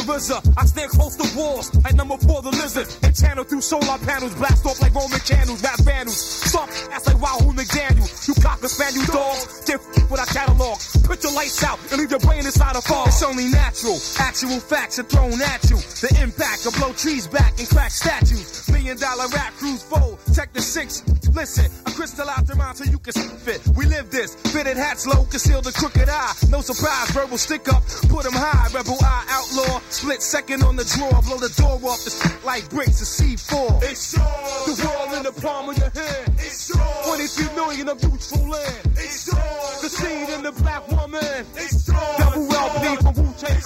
RZA. 0.08 0.40
I 0.56 0.64
stand 0.64 0.90
close 0.90 1.16
to 1.16 1.26
walls 1.36 1.68
like 1.84 1.94
number 1.94 2.16
four, 2.16 2.40
the 2.42 2.50
lizard. 2.50 2.88
And 3.02 3.14
channel 3.14 3.44
through 3.44 3.60
solar 3.60 3.98
panels, 3.98 4.34
blast 4.34 4.64
off 4.64 4.80
like 4.80 4.94
Roman 4.94 5.20
candles, 5.20 5.62
rap 5.62 5.78
vandals. 5.84 6.16
Stop 6.16 6.68
ass 6.92 7.06
like 7.06 7.20
Wahoo 7.20 7.52
McDaniel. 7.52 8.08
You 8.26 8.34
cocker 8.42 8.68
spaniel 8.68 9.04
dogs, 9.06 9.64
dip 9.64 9.80
with 10.10 10.18
our 10.18 10.26
catalog. 10.26 10.78
Put 11.04 11.22
your 11.22 11.32
lights 11.34 11.62
out 11.62 11.78
and 11.92 12.00
leave 12.00 12.10
your 12.10 12.20
brain 12.20 12.44
inside 12.44 12.76
a 12.76 12.80
fog. 12.80 13.08
It's 13.08 13.22
only 13.22 13.48
natural. 13.48 14.00
Actual 14.18 14.60
facts 14.60 14.98
are 14.98 15.04
thrown 15.04 15.40
at 15.42 15.62
you. 15.68 15.76
The 15.76 16.18
impact 16.22 16.64
will 16.64 16.72
blow 16.72 16.92
trees 16.92 17.26
back 17.28 17.58
and 17.58 17.68
crack 17.68 17.90
statues. 17.90 18.68
Million 18.72 18.96
dollar 18.96 19.28
rap 19.28 19.52
crews 19.60 19.82
fold. 19.82 20.18
Check 20.34 20.52
the 20.54 20.62
six. 20.62 21.04
Listen, 21.34 21.70
I 21.86 21.90
crystallize 21.92 22.44
the 22.44 22.54
rhyme 22.54 22.74
so 22.74 22.84
you 22.84 22.98
can 22.98 23.12
see 23.12 23.28
fit. 23.44 23.60
We 23.76 23.84
live 23.86 24.10
this. 24.10 24.34
Fitted 24.52 24.76
hats 24.76 25.06
low, 25.06 25.24
conceal 25.24 25.60
the 25.60 25.72
crooked 25.72 26.08
eye. 26.08 26.32
No 26.48 26.60
surprise, 26.62 27.10
verbal 27.10 27.38
stick 27.38 27.68
up. 27.68 27.82
Put 28.08 28.24
'em 28.24 28.32
high. 28.32 28.68
Rebel 28.72 28.98
eye 29.02 29.24
outlaw. 29.28 29.80
Split 29.98 30.22
second 30.22 30.62
on 30.62 30.76
the 30.76 30.84
drawer. 30.84 31.10
Blow 31.26 31.38
the 31.38 31.50
door 31.58 31.74
off 31.90 32.04
the 32.06 32.14
like 32.46 32.70
bricks 32.70 33.02
of 33.02 33.08
C4. 33.10 33.82
It's 33.82 34.14
yours. 34.14 34.78
The 34.78 34.86
world 34.86 35.12
in 35.18 35.22
the 35.24 35.34
palm 35.42 35.70
of 35.70 35.76
your 35.76 35.90
hand. 35.90 36.38
It's 36.38 36.70
yours. 36.70 37.34
23 37.34 37.56
million 37.56 37.88
of 37.88 38.00
youthful 38.00 38.46
land. 38.46 38.78
It's 38.94 39.26
yours. 39.26 39.82
The 39.82 39.88
seed 39.90 40.28
in 40.30 40.44
the 40.44 40.52
black 40.62 40.86
woman. 40.86 41.42
It's 41.58 41.88
yours. 41.88 42.14
Double 42.16 42.46
LP 42.46 43.02
from 43.02 43.14
Wu 43.18 43.34
Tang. 43.42 43.58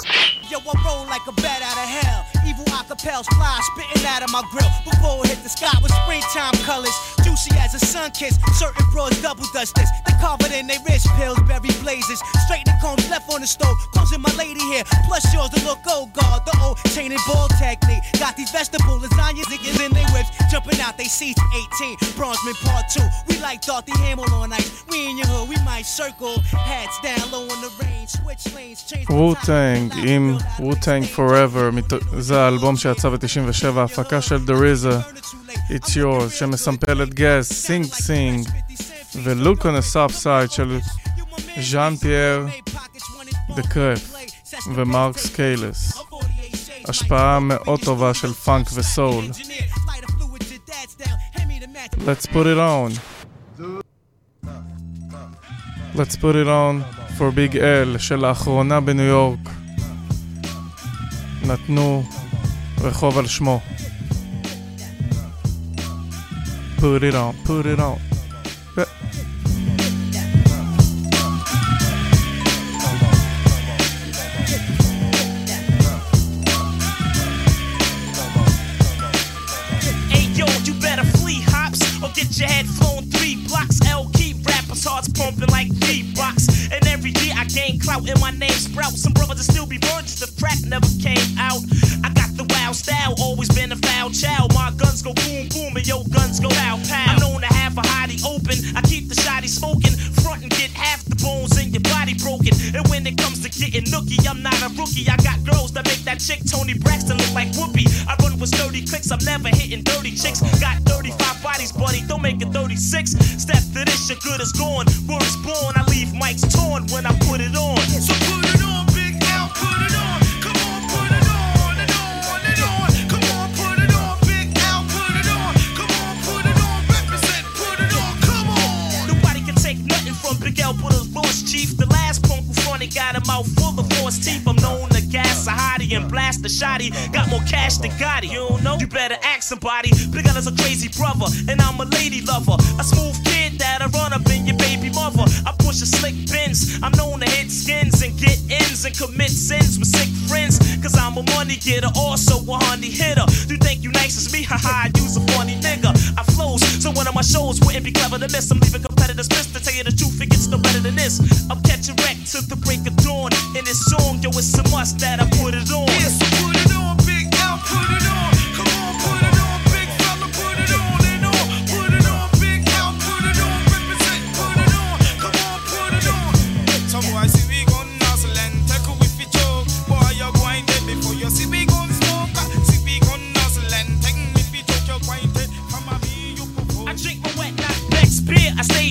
Yo, 0.48 0.56
I 0.56 0.72
roll 0.80 1.04
like 1.04 1.20
a 1.28 1.36
bat 1.36 1.60
out 1.60 1.76
of 1.76 1.88
hell. 2.00 2.24
Evil 2.48 2.64
acapels 2.80 3.28
fly, 3.28 3.60
spitting 3.76 4.01
out 4.05 4.23
of 4.23 4.31
my 4.31 4.43
grill. 4.51 4.69
Before 4.85 5.23
it 5.25 5.29
hit 5.29 5.43
the 5.43 5.49
sky 5.49 5.73
with 5.81 5.91
springtime 6.03 6.53
colors. 6.65 6.93
Juicy 7.23 7.51
as 7.59 7.73
a 7.73 7.79
sun 7.79 8.11
kiss. 8.11 8.37
Certain 8.57 8.85
bros 8.91 9.11
double 9.21 9.45
dust 9.53 9.75
this. 9.75 9.89
They 10.05 10.13
carve 10.21 10.41
it 10.41 10.51
in 10.53 10.67
their 10.67 10.79
wrist 10.87 11.07
pills, 11.17 11.39
berry 11.47 11.69
blazes. 11.81 12.19
Straight 12.45 12.65
the 12.65 12.73
combs 12.81 13.09
left 13.09 13.29
on 13.33 13.41
the 13.41 13.47
stove. 13.47 13.75
Closing 13.93 14.21
my 14.21 14.33
lady 14.37 14.61
here. 14.71 14.83
Plus 15.07 15.23
yours 15.33 15.49
to 15.51 15.59
look 15.65 15.79
old 15.89 16.13
guard. 16.13 16.41
The 16.45 16.55
old 16.63 16.77
chain 16.93 17.11
and 17.11 17.21
ball 17.27 17.47
technique. 17.59 18.03
Got 18.19 18.35
these 18.37 18.51
vegetable 18.51 18.99
lasagnas 18.99 19.47
niggas 19.51 19.79
in 19.85 19.91
their 19.93 20.07
whips. 20.13 20.29
Jumping 20.51 20.79
out 20.81 20.97
they 20.97 21.05
seats 21.05 21.41
18. 21.81 21.97
Bronzeman 22.17 22.55
part 22.65 22.85
two. 22.89 23.05
We 23.27 23.39
like 23.39 23.61
Dorothy 23.61 23.93
Hamill 24.03 24.31
on 24.33 24.53
ice. 24.53 24.83
We 24.89 25.09
in 25.09 25.17
your 25.17 25.27
hood, 25.27 25.49
we 25.49 25.57
might 25.65 25.85
circle. 25.85 26.39
Hats 26.71 26.99
down 27.01 27.31
low 27.31 27.43
on 27.43 27.61
the 27.61 27.71
range. 27.83 28.09
Switch 28.09 28.53
lanes, 28.55 28.83
change 28.83 29.05
ווטנג 29.09 29.93
עם 30.07 30.37
ווטנג 30.59 31.05
Forever, 31.15 31.71
מת- 31.73 31.93
זה 32.19 32.41
האלבום 32.41 32.77
שיצא 32.77 33.09
ב-97, 33.09 33.87
הפקה 33.92 34.22
של 34.22 34.36
The 34.46 34.50
RZA, 34.50 35.18
It's 35.70 35.88
Yours, 35.88 36.30
שמסמפל 36.30 37.02
את 37.02 37.14
גס, 37.14 37.52
סינג 37.52 37.86
סינג, 37.86 38.48
on 39.62 39.74
the 39.80 39.94
Soft 39.94 40.24
Side 40.24 40.52
של 40.52 40.78
ז'אן 41.60 41.96
פייר 41.96 42.46
דה 43.56 43.62
קרף 43.62 44.14
ומרק 44.74 45.18
סקיילס. 45.18 45.98
השפעה 46.88 47.38
מאוד 47.40 47.80
טובה 47.84 48.14
של 48.14 48.32
פאנק 48.32 48.66
וסול. 48.74 49.24
Let's 52.06 52.26
put 52.26 52.46
it 52.46 52.58
on. 52.58 52.90
Let's 55.94 56.16
put 56.16 56.34
it 56.42 56.48
on 56.48 56.74
for 57.18 57.30
Big 57.30 57.54
L, 57.54 57.98
שלאחרונה 57.98 58.80
בניו 58.80 59.04
יורק 59.04 59.38
נתנו 61.42 62.04
רחוב 62.80 63.18
על 63.18 63.26
שמו. 63.26 63.60
Put 66.82 67.04
it 67.04 67.14
on, 67.14 67.32
put 67.44 67.64
it 67.64 67.78
on. 67.78 68.11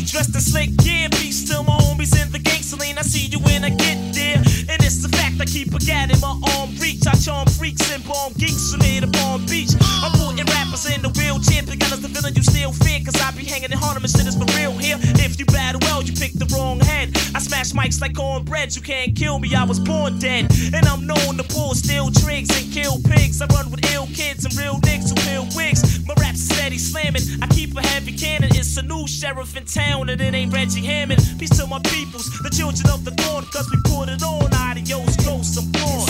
Dressed 0.02 0.34
in 0.34 0.42
slick 0.42 0.76
gear. 0.78 1.10
Peace 1.12 1.48
to 1.50 1.62
my 1.64 1.78
homies 1.78 2.18
in 2.20 2.32
the 2.32 2.40
gangster 2.40 2.76
lane. 2.76 2.98
I 2.98 3.02
see 3.04 3.28
you 3.28 3.40
when 3.40 3.64
I 3.64 3.70
get 3.70 4.14
there. 4.14 4.38
And 4.68 4.80
it's 4.82 5.02
the 5.02 5.10
fact 5.10 5.40
I 5.40 5.46
keep 5.46 5.74
a 5.74 5.80
gat 5.80 6.12
in 6.12 6.20
my 6.20 6.36
arm 6.58 6.74
reach. 6.82 7.06
I 7.08 7.14
charm 7.14 7.48
freaks 7.48 7.86
and 7.94 8.04
bomb 8.04 8.34
geeks 8.34 8.74
who 8.74 8.80
made 8.80 9.04
up 9.04 9.16
on 9.24 9.46
beach. 9.46 9.72
I'm 9.80 10.12
putting 10.18 10.46
rappers 10.52 10.90
in 10.90 11.02
the 11.02 11.10
wheelchair. 11.14 11.64
Because 11.64 12.02
the 12.02 12.10
villain 12.10 12.34
you 12.36 12.44
still 12.44 12.74
fear. 12.74 13.00
Cause 13.06 13.16
I 13.22 13.32
be 13.32 13.46
hanging 13.46 13.72
in 13.72 13.78
Harlem 13.78 14.04
and 14.04 14.12
shit 14.12 14.26
is 14.28 14.36
for 14.36 14.50
real 14.58 14.74
here 14.74 14.98
you 15.42 15.46
bad 15.48 15.82
well, 15.84 16.04
you 16.04 16.14
picked 16.14 16.38
the 16.38 16.46
wrong 16.54 16.80
head. 16.80 17.10
I 17.34 17.40
smash 17.40 17.72
mics 17.72 18.00
like 18.00 18.16
cornbread, 18.16 18.76
you 18.76 18.82
can't 18.82 19.16
kill 19.16 19.40
me, 19.40 19.56
I 19.56 19.64
was 19.64 19.80
born 19.80 20.20
dead. 20.20 20.46
And 20.74 20.86
I'm 20.86 21.08
known 21.08 21.38
to 21.38 21.44
pull 21.44 21.74
steel 21.74 22.10
trigs 22.12 22.52
and 22.54 22.72
kill 22.72 23.02
pigs. 23.02 23.42
I 23.42 23.48
run 23.48 23.72
with 23.72 23.82
ill 23.92 24.06
kids 24.06 24.46
and 24.46 24.54
real 24.56 24.76
niggas 24.86 25.10
who 25.10 25.16
peel 25.26 25.48
wigs. 25.56 26.06
My 26.06 26.14
rap's 26.20 26.42
steady 26.42 26.78
slamming, 26.78 27.24
I 27.42 27.48
keep 27.48 27.76
a 27.76 27.82
heavy 27.82 28.14
cannon. 28.16 28.50
It's 28.54 28.78
a 28.78 28.84
new 28.84 29.08
sheriff 29.08 29.58
in 29.58 29.66
town, 29.66 30.10
and 30.10 30.22
it 30.22 30.34
ain't 30.34 30.54
Reggie 30.54 30.86
Hammond. 30.86 31.22
Peace 31.40 31.58
to 31.58 31.66
my 31.66 31.80
peoples, 31.80 32.30
the 32.44 32.50
children 32.50 32.88
of 32.94 33.04
the 33.04 33.12
corn, 33.24 33.44
cause 33.46 33.68
we 33.72 33.78
put 33.90 34.10
it 34.10 34.22
on. 34.22 34.54
Adios, 34.54 35.16
ghosts, 35.26 35.58
I'm 35.58 35.72
gone. 35.72 36.06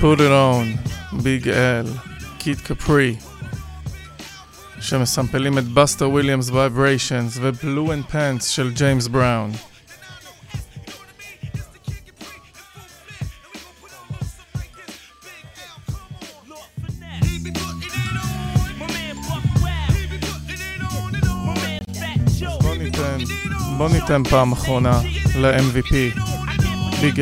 Put 0.00 0.20
it 0.20 0.32
on, 0.32 0.78
big 1.22 1.46
L, 1.46 1.86
Kid 2.38 2.64
Capri. 2.64 3.18
שמסמפלים 4.80 5.58
את 5.58 5.64
בסטר 5.64 6.10
וויליאמס 6.10 6.50
וייבריישנס 6.50 7.38
ובלו 7.40 7.92
אנד 7.92 8.04
פנס 8.04 8.46
של 8.46 8.70
ג'יימס 8.70 9.08
בראון. 9.08 9.52
בוא 23.78 23.88
ניתן, 23.88 24.22
פעם 24.24 24.52
אחרונה 24.52 25.00
ל-MVP, 25.36 25.94
ביג 27.00 27.20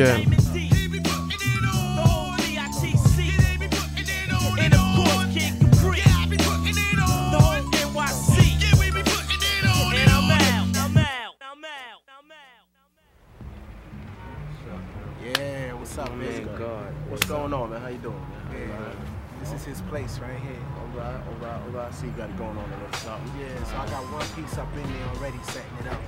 his 19.69 19.81
place 19.81 20.17
right 20.17 20.39
here. 20.39 20.65
All 20.81 20.87
right, 20.97 21.21
all 21.27 21.33
right, 21.45 21.61
all 21.61 21.69
right. 21.69 21.87
I 21.87 21.91
see 21.91 22.07
you 22.07 22.13
got 22.13 22.29
it 22.29 22.37
going 22.37 22.57
on 22.57 22.65
a 22.65 22.75
little 22.75 22.93
something. 22.93 23.39
Yeah, 23.39 23.63
so 23.65 23.77
I 23.77 23.85
got 23.85 24.03
one 24.11 24.25
piece 24.33 24.57
up 24.57 24.67
in 24.73 24.81
there 24.81 25.07
already 25.13 25.37
setting 25.43 25.77
it 25.79 25.87
up. 25.87 26.01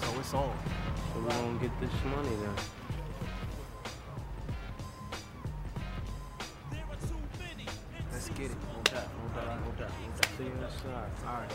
So 0.00 0.08
it's 0.18 0.32
on. 0.32 0.56
So 1.12 1.20
we 1.20 1.28
gonna 1.28 1.60
get 1.60 1.72
this 1.78 1.92
money 2.08 2.34
then. 2.40 2.56
Let's 8.10 8.28
get 8.30 8.50
it. 8.50 8.56
No 8.64 8.80
doubt, 8.84 9.08
no 9.12 9.28
doubt, 9.36 9.60
no 9.60 9.70
doubt, 9.76 9.92
no 9.92 10.08
doubt. 10.16 10.28
See 10.38 10.44
you 10.44 10.56
inside. 10.56 11.10
All 11.26 11.34
right. 11.36 11.52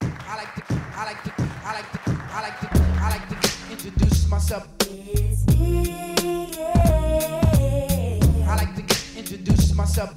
I 0.00 0.36
like 0.36 0.54
to, 0.54 0.62
I 0.96 1.04
like 1.04 1.22
to, 1.24 1.32
I 1.38 1.72
like 1.74 1.90
to, 1.92 2.00
I 2.08 2.40
like 2.40 2.58
to, 2.60 2.68
I 3.04 3.10
like 3.10 3.28
to 3.28 3.36
introduce 3.70 4.30
myself. 4.30 4.66
Introduce 9.96 10.02
myself. 10.02 10.16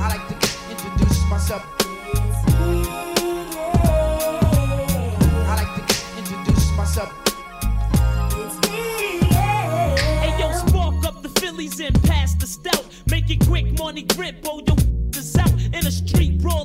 I 0.00 0.08
like 0.08 0.26
to 0.28 0.34
introduce 0.70 1.20
myself. 1.28 1.62
I 5.46 5.54
like 5.56 5.72
to 5.76 5.82
introduce 6.18 6.66
myself. 6.76 7.12
It's 8.32 8.56
me, 8.70 8.84
yeah. 9.30 9.96
Hey 10.20 10.32
yo, 10.40 10.46
spark 10.66 11.04
up 11.04 11.22
the 11.22 11.28
Phillies 11.38 11.80
and 11.80 12.02
pass 12.04 12.34
the 12.34 12.46
stout. 12.46 12.86
Make 13.10 13.28
it 13.30 13.46
quick, 13.46 13.78
money 13.78 14.02
grip, 14.02 14.36
oh 14.46 14.62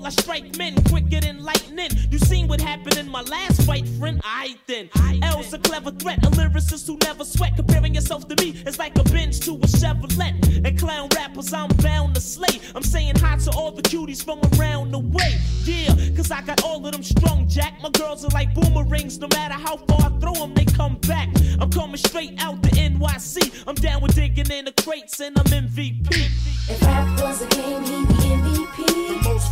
I 0.06 0.10
strike 0.10 0.56
men 0.56 0.76
quicker 0.84 1.20
than 1.20 1.44
lightning. 1.44 1.90
You 2.12 2.20
seen 2.20 2.48
what 2.48 2.62
happened 2.62 2.98
in 2.98 3.10
my 3.10 3.22
last 3.22 3.64
fight, 3.64 3.88
friend? 3.98 4.22
I 4.24 4.56
then. 4.68 4.88
L's 5.24 5.52
a 5.52 5.58
clever 5.58 5.90
threat, 5.90 6.24
a 6.24 6.30
lyricist 6.30 6.86
who 6.86 6.98
never 7.02 7.26
sweat. 7.26 7.56
Comparing 7.56 7.96
yourself 7.96 8.28
to 8.28 8.36
me 8.36 8.52
is 8.68 8.78
like 8.78 8.96
a 9.00 9.04
bench 9.06 9.40
to 9.42 9.54
a 9.54 9.68
Chevrolet. 9.68 10.64
And 10.64 10.78
clown 10.78 11.10
rappers, 11.16 11.52
I'm 11.54 11.70
bound 11.78 12.14
to 12.14 12.22
slay. 12.22 12.62
I'm 12.76 12.84
saying 12.84 13.16
hi 13.16 13.38
to 13.38 13.52
all 13.58 13.72
the 13.72 13.82
cuties 13.82 14.24
from 14.24 14.42
around 14.60 14.92
the 14.92 15.00
way. 15.00 15.40
Yeah, 15.64 15.96
cause 16.16 16.30
I 16.30 16.42
got 16.44 16.64
all 16.64 16.86
of 16.86 16.92
them 16.92 17.02
strong, 17.02 17.48
Jack. 17.48 17.82
My 17.82 17.90
girls 17.90 18.24
are 18.24 18.30
like 18.30 18.54
boomerangs. 18.54 19.18
No 19.18 19.28
matter 19.34 19.56
how 19.56 19.78
far 19.78 20.12
I 20.12 20.20
throw 20.20 20.34
them, 20.34 20.54
they 20.54 20.66
come 20.66 20.98
back. 21.08 21.30
I'm 21.60 21.72
coming 21.72 21.98
straight 21.98 22.40
out 22.40 22.62
the 22.62 22.70
NYC. 22.70 23.64
I'm 23.66 23.74
down 23.74 24.04
with 24.04 24.14
digging 24.14 24.52
in 24.52 24.66
the 24.66 24.74
crates 24.84 25.20
and 25.20 25.36
I'm 25.40 25.46
MVP. 25.46 26.30
If 26.70 26.82
rap 26.84 27.22
was 27.22 27.42
a 27.42 27.48
game, 27.48 27.84
he'd 27.84 28.05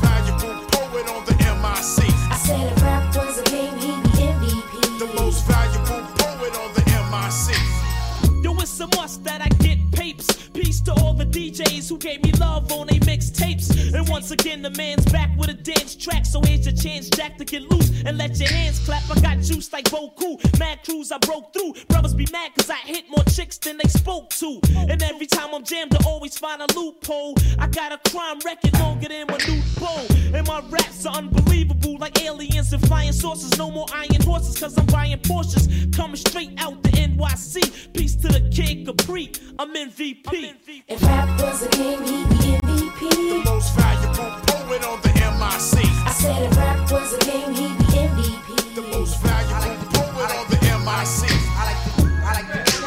valuable 0.03 0.55
poet 0.71 1.07
on 1.09 1.25
the 1.25 1.35
MIC. 1.63 1.97
I 2.31 2.37
said 2.45 2.71
if 2.71 2.81
rap 2.81 3.15
was 3.15 3.39
a 3.39 3.43
game, 3.45 3.75
he'd 3.79 4.03
be 4.03 4.09
MVP. 4.35 4.99
The 4.99 5.09
most 5.19 5.45
valuable 5.47 6.03
poet 6.21 6.53
on 6.63 6.69
the 6.77 6.83
MIC. 7.11 8.43
Yo, 8.43 8.53
it's 8.61 8.79
a 8.79 8.87
must 8.95 9.23
that 9.23 9.41
I 9.41 9.49
get 9.63 9.79
papes. 9.91 10.27
Peace 10.53 10.81
to 10.81 10.93
all 10.93 11.13
the 11.13 11.25
DJs 11.25 11.89
who 11.89 11.97
gave 11.97 12.23
me 12.23 12.31
love 12.33 12.71
on 12.71 12.87
they 12.87 12.99
mixtapes. 13.13 13.93
And 13.93 14.07
once 14.09 14.31
again, 14.31 14.61
the 14.61 14.71
man's 14.71 15.05
back 15.11 15.29
with 15.37 15.49
a 15.49 15.53
dance 15.53 15.95
track. 15.95 16.25
So 16.25 16.41
here's 16.41 16.65
your 16.65 16.75
chance, 16.75 17.09
Jack, 17.09 17.37
to 17.37 17.45
get 17.45 17.61
loose 17.69 17.91
and 18.05 18.17
let 18.17 18.39
your 18.39 18.49
hands 18.49 18.79
clap. 18.79 19.03
I 19.09 19.19
got 19.21 19.39
juice 19.39 19.71
like 19.71 19.85
Boku. 19.85 20.29
Mad 20.59 20.79
crews 20.83 21.11
I 21.11 21.17
broke 21.19 21.53
through. 21.53 21.73
Brothers 21.87 22.13
be 22.13 22.27
mad 22.31 22.51
cause 22.55 22.69
I 22.69 22.77
hit 22.77 23.05
more 23.09 23.23
chicks 23.25 23.57
than 23.57 23.77
they 23.77 23.89
spoke 23.89 24.29
to. 24.41 24.59
And 24.75 25.01
every 25.03 25.27
time 25.27 25.53
I'm 25.53 25.63
jammed, 25.63 25.95
I 25.95 25.99
always 26.07 26.37
find 26.37 26.61
a 26.61 26.67
loophole. 26.75 27.35
I 27.59 27.67
got 27.67 27.91
a 27.91 28.09
crime 28.09 28.39
record 28.43 28.73
longer 28.79 29.09
than 29.09 29.27
my 29.27 29.37
new 29.47 29.61
bow. 29.79 30.07
And 30.33 30.47
my 30.47 30.61
raps 30.69 31.05
are 31.05 31.15
unbelievable 31.15 31.97
like 31.99 32.21
aliens 32.23 32.73
and 32.73 32.85
flying 32.87 33.13
saucers. 33.13 33.57
No 33.57 33.69
more 33.69 33.85
iron 33.93 34.21
horses 34.23 34.59
cause 34.59 34.77
I'm 34.77 34.87
buying 34.87 35.19
Porsches. 35.19 35.95
Coming 35.95 36.15
straight 36.15 36.53
out 36.57 36.81
the 36.81 36.89
NYC. 36.89 37.93
Peace 37.93 38.15
to 38.15 38.27
the 38.29 38.49
kid 38.49 38.85
Capri. 38.85 39.31
I'm 39.59 39.73
MVP. 39.73 40.83
If 40.87 41.01
rap 41.03 41.39
was 41.39 41.63
a 41.63 41.69
game, 41.69 42.03
he'd 42.03 42.29
be 42.29 42.62
MVP. 43.03 43.43
The 43.43 43.49
most 43.49 43.75
valuable 43.75 44.31
poet 44.47 44.83
on 44.85 45.01
the 45.01 45.09
MIC. 45.09 45.85
I 46.05 46.11
said 46.11 46.43
if 46.43 46.57
rap 46.57 46.91
was 46.91 47.13
a 47.13 47.19
game, 47.19 47.53
he'd 47.53 47.77
be 47.77 47.83
MVP. 47.83 48.75
The 48.75 48.81
most 48.81 49.21
valuable 49.21 49.83
poet 49.93 50.31
on 50.31 50.45
the 50.49 50.57
MIC. 50.57 51.31
I 51.55 51.63
like 51.67 51.81
to, 51.83 52.03
I 52.23 52.33
like 52.33 52.47
to. 52.49 52.83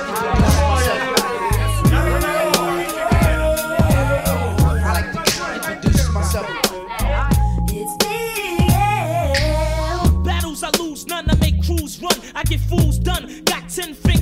I 4.79 4.93
like 4.93 5.13
to 5.13 5.21
introduce 5.55 6.05
myself. 6.13 6.47
Battles 10.25 10.63
I 10.63 10.71
lose, 10.79 11.07
none 11.07 11.31
I 11.31 11.35
make 11.37 11.63
crews 11.65 12.01
run. 12.01 12.13
I 12.35 12.43
get 12.45 12.61
fools 12.61 12.99
done. 12.99 13.43
Got 13.45 13.69
ten 13.69 13.95
fingers, 13.95 14.16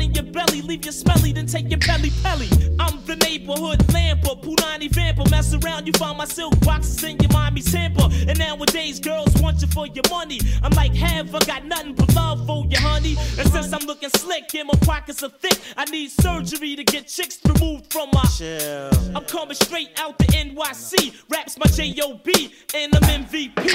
one 0.00 0.08
in 0.08 0.14
your 0.14 0.32
belly, 0.32 0.62
leave 0.62 0.84
you 0.84 0.92
smelly, 0.92 1.32
then 1.32 1.46
take 1.46 1.68
your 1.70 1.78
belly 1.78 2.10
pelly. 2.22 2.48
I'm 2.78 3.04
the 3.04 3.16
neighborhood 3.16 3.92
lamp, 3.92 4.22
lamper, 4.22 4.40
Punani 4.40 4.90
vamper. 4.90 5.28
Mess 5.30 5.54
around, 5.54 5.86
you 5.86 5.92
find 5.94 6.16
my 6.18 6.24
silk 6.24 6.58
boxes 6.60 7.02
in 7.04 7.18
your 7.18 7.30
mommy's 7.32 7.72
hamper. 7.72 8.08
And 8.28 8.38
nowadays, 8.38 9.00
girls 9.00 9.34
want 9.40 9.60
you 9.60 9.68
for 9.68 9.86
your 9.86 10.04
money. 10.10 10.40
I'm 10.62 10.72
like, 10.72 10.94
have 10.94 11.34
I 11.34 11.38
got 11.40 11.64
nothing 11.64 11.94
but 11.94 12.14
love 12.14 12.46
for 12.46 12.64
you, 12.66 12.78
honey? 12.78 13.16
And 13.38 13.48
since 13.50 13.72
I'm 13.72 13.86
looking 13.86 14.10
slick 14.10 14.54
and 14.54 14.68
my 14.68 14.78
pockets 14.80 15.22
are 15.22 15.30
thick, 15.30 15.58
I 15.76 15.84
need 15.86 16.10
surgery 16.10 16.76
to 16.76 16.84
get 16.84 17.06
chicks 17.06 17.38
removed 17.46 17.92
from 17.92 18.10
my. 18.12 18.24
Chill. 18.36 18.90
I'm 19.14 19.24
coming 19.24 19.54
straight 19.54 19.98
out 20.00 20.18
the 20.18 20.24
NYC. 20.26 21.22
Raps 21.28 21.58
my 21.58 21.66
J.O.B. 21.66 22.54
and 22.74 22.94
I'm 22.94 23.24
MVP. 23.24 23.66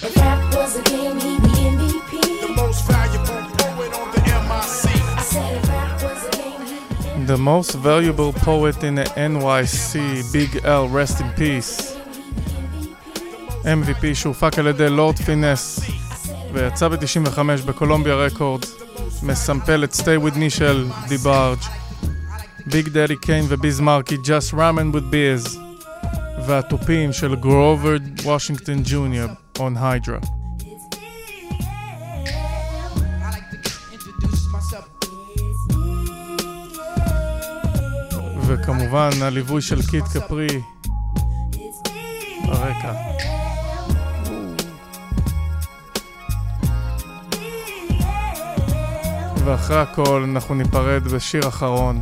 If 0.00 0.16
rap 0.16 0.54
was 0.54 0.76
a 0.76 0.82
game, 0.82 1.20
he'd 1.20 1.42
be 1.42 1.48
MVP. 1.48 2.40
The 2.40 2.52
most 2.56 2.86
valuable 2.86 3.56
poet 3.58 3.92
on 3.98 4.10
the 4.12 4.20
MIC. 4.20 4.98
I 5.18 5.22
said 5.22 5.67
The 7.28 7.36
most 7.36 7.74
valuable 7.74 8.32
poet 8.32 8.82
in 8.82 8.94
the 8.94 9.04
NYC, 9.30 9.92
Big 10.32 10.50
L, 10.64 10.88
rest 10.88 11.20
in 11.20 11.30
peace. 11.36 11.94
MVP 13.64 14.14
שהופק 14.14 14.58
על 14.58 14.66
ידי 14.66 14.90
לורד 14.90 15.16
פינס 15.16 15.80
ויצא 16.52 16.88
ב-95 16.88 17.38
בקולומביה 17.66 18.14
רקורדס, 18.14 18.74
מסמפל 19.22 19.84
את 19.84 19.94
Stay 19.94 20.26
With 20.26 20.36
Me 20.36 20.50
של 20.50 20.86
דיברג', 21.08 21.58
ביג 22.66 22.88
דדי 22.88 23.16
קיין 23.16 23.44
וביז 23.48 23.80
מרקי, 23.80 24.16
Just 24.16 24.54
Ramen 24.54 24.94
with 24.94 25.12
Biz, 25.12 25.58
והתופים 26.46 27.12
של 27.12 27.34
גרובר 27.34 27.96
וושינגטון 28.22 28.82
ג'וניור, 28.84 29.30
on 29.58 29.76
Hydra. 29.76 30.37
וכמובן 38.48 39.10
הליווי 39.22 39.62
של 39.62 39.86
קיט 39.90 40.04
קפרי 40.04 40.60
ברקע. 42.46 42.92
ואחרי 49.44 49.80
הכל 49.80 50.24
אנחנו 50.32 50.54
ניפרד 50.54 51.02
בשיר 51.04 51.48
אחרון. 51.48 52.00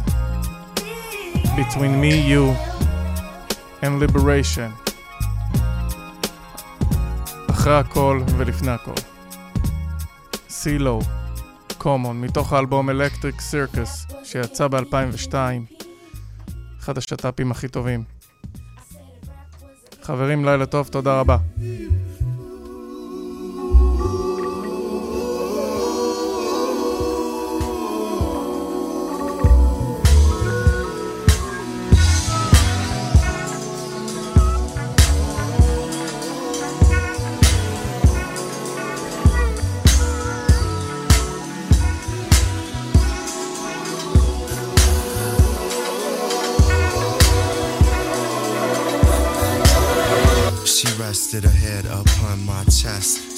Between 1.34 2.02
me, 2.02 2.14
you 2.30 2.56
and 3.82 4.02
liberation. 4.02 4.92
אחרי 7.50 7.78
הכל 7.78 8.20
ולפני 8.36 8.70
הכל. 8.70 9.00
סילו, 10.48 11.00
קומון, 11.78 12.20
מתוך 12.20 12.52
האלבום 12.52 12.90
אלקטריק 12.90 13.40
סירקוס 13.40 14.06
שיצא 14.24 14.68
ב-2002 14.68 15.34
אחד 16.86 16.98
השת"פים 16.98 17.50
הכי 17.50 17.68
טובים 17.68 18.04
חברים, 20.02 20.44
לילה 20.44 20.66
טוב, 20.66 20.88
תודה 20.88 21.20
רבה. 21.20 21.36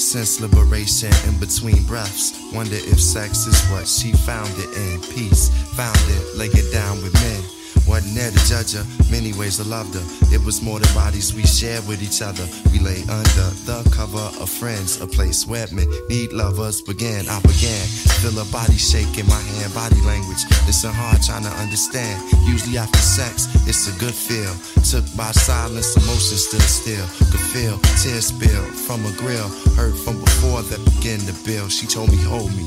Since 0.09 0.41
liberation 0.41 1.13
in 1.29 1.39
between 1.39 1.85
breaths. 1.85 2.33
Wonder 2.55 2.77
if 2.77 2.99
sex 2.99 3.47
is 3.47 3.63
what 3.69 3.87
she 3.87 4.13
found 4.13 4.49
it 4.57 4.75
in. 4.75 5.03
Peace, 5.15 5.51
found 5.77 5.99
it, 6.09 6.35
lay 6.35 6.47
it 6.47 6.73
down 6.73 7.03
with 7.03 7.13
men. 7.13 7.58
Wasn't 7.89 8.14
there 8.14 8.30
to 8.30 8.43
judge 8.45 8.76
her, 8.76 8.84
many 9.11 9.32
ways 9.32 9.59
I 9.59 9.64
loved 9.64 9.95
her. 9.97 10.05
It 10.28 10.45
was 10.45 10.61
more 10.61 10.78
than 10.78 10.93
bodies 10.95 11.32
we 11.32 11.43
shared 11.43 11.89
with 11.89 12.03
each 12.03 12.20
other. 12.20 12.45
We 12.70 12.78
lay 12.84 13.01
under 13.09 13.49
the 13.64 13.80
cover 13.97 14.28
of 14.39 14.51
friends, 14.51 15.01
a 15.01 15.07
place 15.07 15.47
where 15.47 15.66
men 15.72 15.89
need 16.09 16.32
lovers 16.32 16.82
began. 16.82 17.28
I 17.28 17.41
began, 17.41 17.84
feel 18.20 18.36
her 18.36 18.53
body 18.53 18.76
shaking, 18.76 19.26
my 19.26 19.41
hand, 19.41 19.72
body 19.72 20.01
language. 20.05 20.45
Listen 20.68 20.93
hard, 20.93 21.22
trying 21.22 21.49
to 21.49 21.55
understand. 21.57 22.20
Usually 22.45 22.76
after 22.76 23.01
sex, 23.01 23.49
it's 23.66 23.89
a 23.89 23.99
good 23.99 24.14
feel. 24.14 24.53
Took 24.84 25.09
by 25.16 25.32
silence, 25.32 25.97
emotion 25.97 26.36
stood 26.36 26.68
still. 26.68 27.07
Could 27.32 27.41
feel 27.57 27.78
tears 27.97 28.28
spill 28.28 28.64
from 28.84 29.01
a 29.07 29.12
grill. 29.16 29.49
Heard 29.80 29.97
from 29.97 30.20
before 30.20 30.61
that 30.61 30.84
began 30.84 31.20
to 31.24 31.34
build. 31.49 31.72
She 31.72 31.86
told 31.86 32.11
me, 32.11 32.20
hold 32.20 32.53
me. 32.53 32.64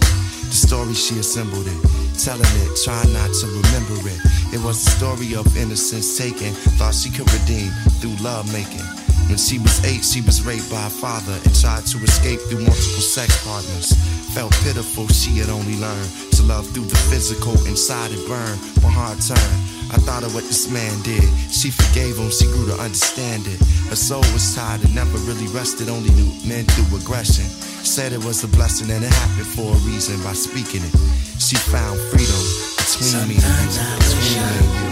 The 0.52 0.58
story 0.58 0.94
she 0.94 1.20
assembled 1.20 1.68
it, 1.68 1.80
telling 2.20 2.44
it, 2.66 2.76
trying 2.84 3.14
not 3.14 3.32
to 3.40 3.48
remember 3.48 4.02
it. 4.10 4.20
It 4.52 4.60
was 4.60 4.86
a 4.86 4.90
story 4.92 5.34
of 5.34 5.48
innocence 5.56 6.18
taken, 6.18 6.52
thought 6.76 6.94
she 6.94 7.10
could 7.10 7.32
redeem 7.32 7.72
through 8.04 8.20
love 8.20 8.52
making. 8.52 8.84
When 9.32 9.38
she 9.38 9.60
was 9.60 9.80
eight, 9.86 10.04
she 10.04 10.20
was 10.20 10.44
raped 10.44 10.70
by 10.70 10.84
her 10.84 10.90
father 10.90 11.32
and 11.32 11.56
tried 11.56 11.86
to 11.88 11.98
escape 12.04 12.42
through 12.52 12.68
multiple 12.68 13.00
sex 13.00 13.32
partners. 13.48 13.96
Felt 14.36 14.52
pitiful, 14.60 15.08
she 15.08 15.40
had 15.40 15.50
only 15.50 15.80
learned 15.80 16.12
to 16.36 16.44
love 16.44 16.68
through 16.68 16.84
the 16.84 17.00
physical, 17.08 17.54
inside 17.64 18.12
it 18.12 18.28
burned. 18.28 18.60
My 18.84 18.92
heart 18.92 19.24
turned. 19.24 19.56
I 19.88 20.04
thought 20.04 20.24
of 20.24 20.36
what 20.36 20.44
this 20.44 20.68
man 20.70 21.02
did. 21.04 21.24
She 21.48 21.72
forgave 21.72 22.18
him, 22.18 22.30
she 22.30 22.46
grew 22.52 22.68
to 22.68 22.76
understand 22.76 23.48
it. 23.48 23.60
Her 23.88 23.96
soul 23.96 24.24
was 24.36 24.54
tired 24.54 24.84
and 24.84 24.94
never 24.94 25.18
really 25.20 25.48
rested, 25.48 25.88
only 25.88 26.12
knew 26.12 26.28
men 26.44 26.66
through 26.76 27.00
aggression. 27.00 27.48
Said 27.84 28.14
it 28.14 28.24
was 28.24 28.44
a 28.44 28.48
blessing 28.48 28.90
and 28.90 29.04
it 29.04 29.12
happened 29.12 29.48
for 29.48 29.74
a 29.74 29.80
reason 29.84 30.16
by 30.24 30.34
speaking 30.34 30.82
it. 30.86 30.94
She 31.42 31.58
found 31.58 32.00
freedom 32.14 32.42
between 32.78 33.28
me 33.28 33.36
and 33.42 33.68
you. 33.68 33.84
Me 34.22 34.38
and 34.38 34.70
you. 34.78 34.88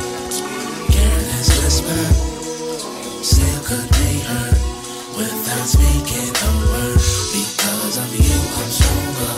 Careless 0.92 1.50
whisper 1.64 2.04
still 3.24 3.62
could 3.64 3.88
be 3.94 4.20
heard 4.26 4.60
without 5.16 5.68
speaking 5.70 6.28
a 6.28 6.50
word. 6.68 7.00
Because 7.32 7.96
of 8.04 8.10
you, 8.10 8.36
I'm 8.36 8.70
stronger. 8.74 9.34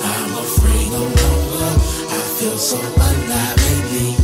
I'm 0.00 0.32
a 0.38 0.44
free 0.56 0.88
no 0.88 1.02
longer. 1.04 1.72
I 2.08 2.20
feel 2.38 2.56
so 2.56 2.78
alive 2.80 3.60
lately. 3.60 4.14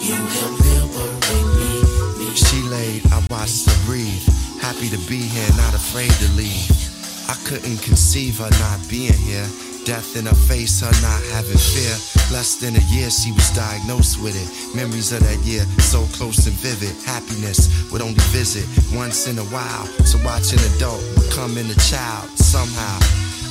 You 0.00 0.14
help 0.14 0.56
liberate 0.62 1.48
me. 1.58 2.34
She 2.34 2.62
laid, 2.70 3.04
I 3.12 3.20
watched 3.28 3.68
her 3.68 3.76
breathe. 3.84 4.24
Happy 4.62 4.88
to 4.88 4.98
be 5.10 5.20
here, 5.20 5.50
not 5.58 5.74
afraid 5.74 6.12
to 6.12 6.28
leave. 6.32 6.85
I 7.28 7.34
couldn't 7.44 7.78
conceive 7.82 8.38
her 8.38 8.50
not 8.60 8.78
being 8.88 9.12
here. 9.12 9.46
Death 9.84 10.16
in 10.16 10.26
her 10.26 10.34
face, 10.50 10.80
her 10.80 10.90
not 11.02 11.22
having 11.30 11.58
fear. 11.58 11.94
Less 12.34 12.56
than 12.56 12.74
a 12.74 12.84
year, 12.90 13.10
she 13.10 13.30
was 13.30 13.50
diagnosed 13.50 14.20
with 14.20 14.34
it. 14.34 14.76
Memories 14.76 15.12
of 15.12 15.20
that 15.20 15.38
year, 15.46 15.62
so 15.78 16.02
close 16.18 16.46
and 16.46 16.56
vivid. 16.56 16.90
Happiness 17.04 17.70
would 17.92 18.02
only 18.02 18.18
visit 18.34 18.66
once 18.96 19.28
in 19.28 19.38
a 19.38 19.46
while. 19.54 19.86
To 20.10 20.18
watch 20.24 20.52
an 20.52 20.58
adult 20.74 21.02
becoming 21.14 21.70
a 21.70 21.78
child 21.86 22.28
somehow. 22.38 22.98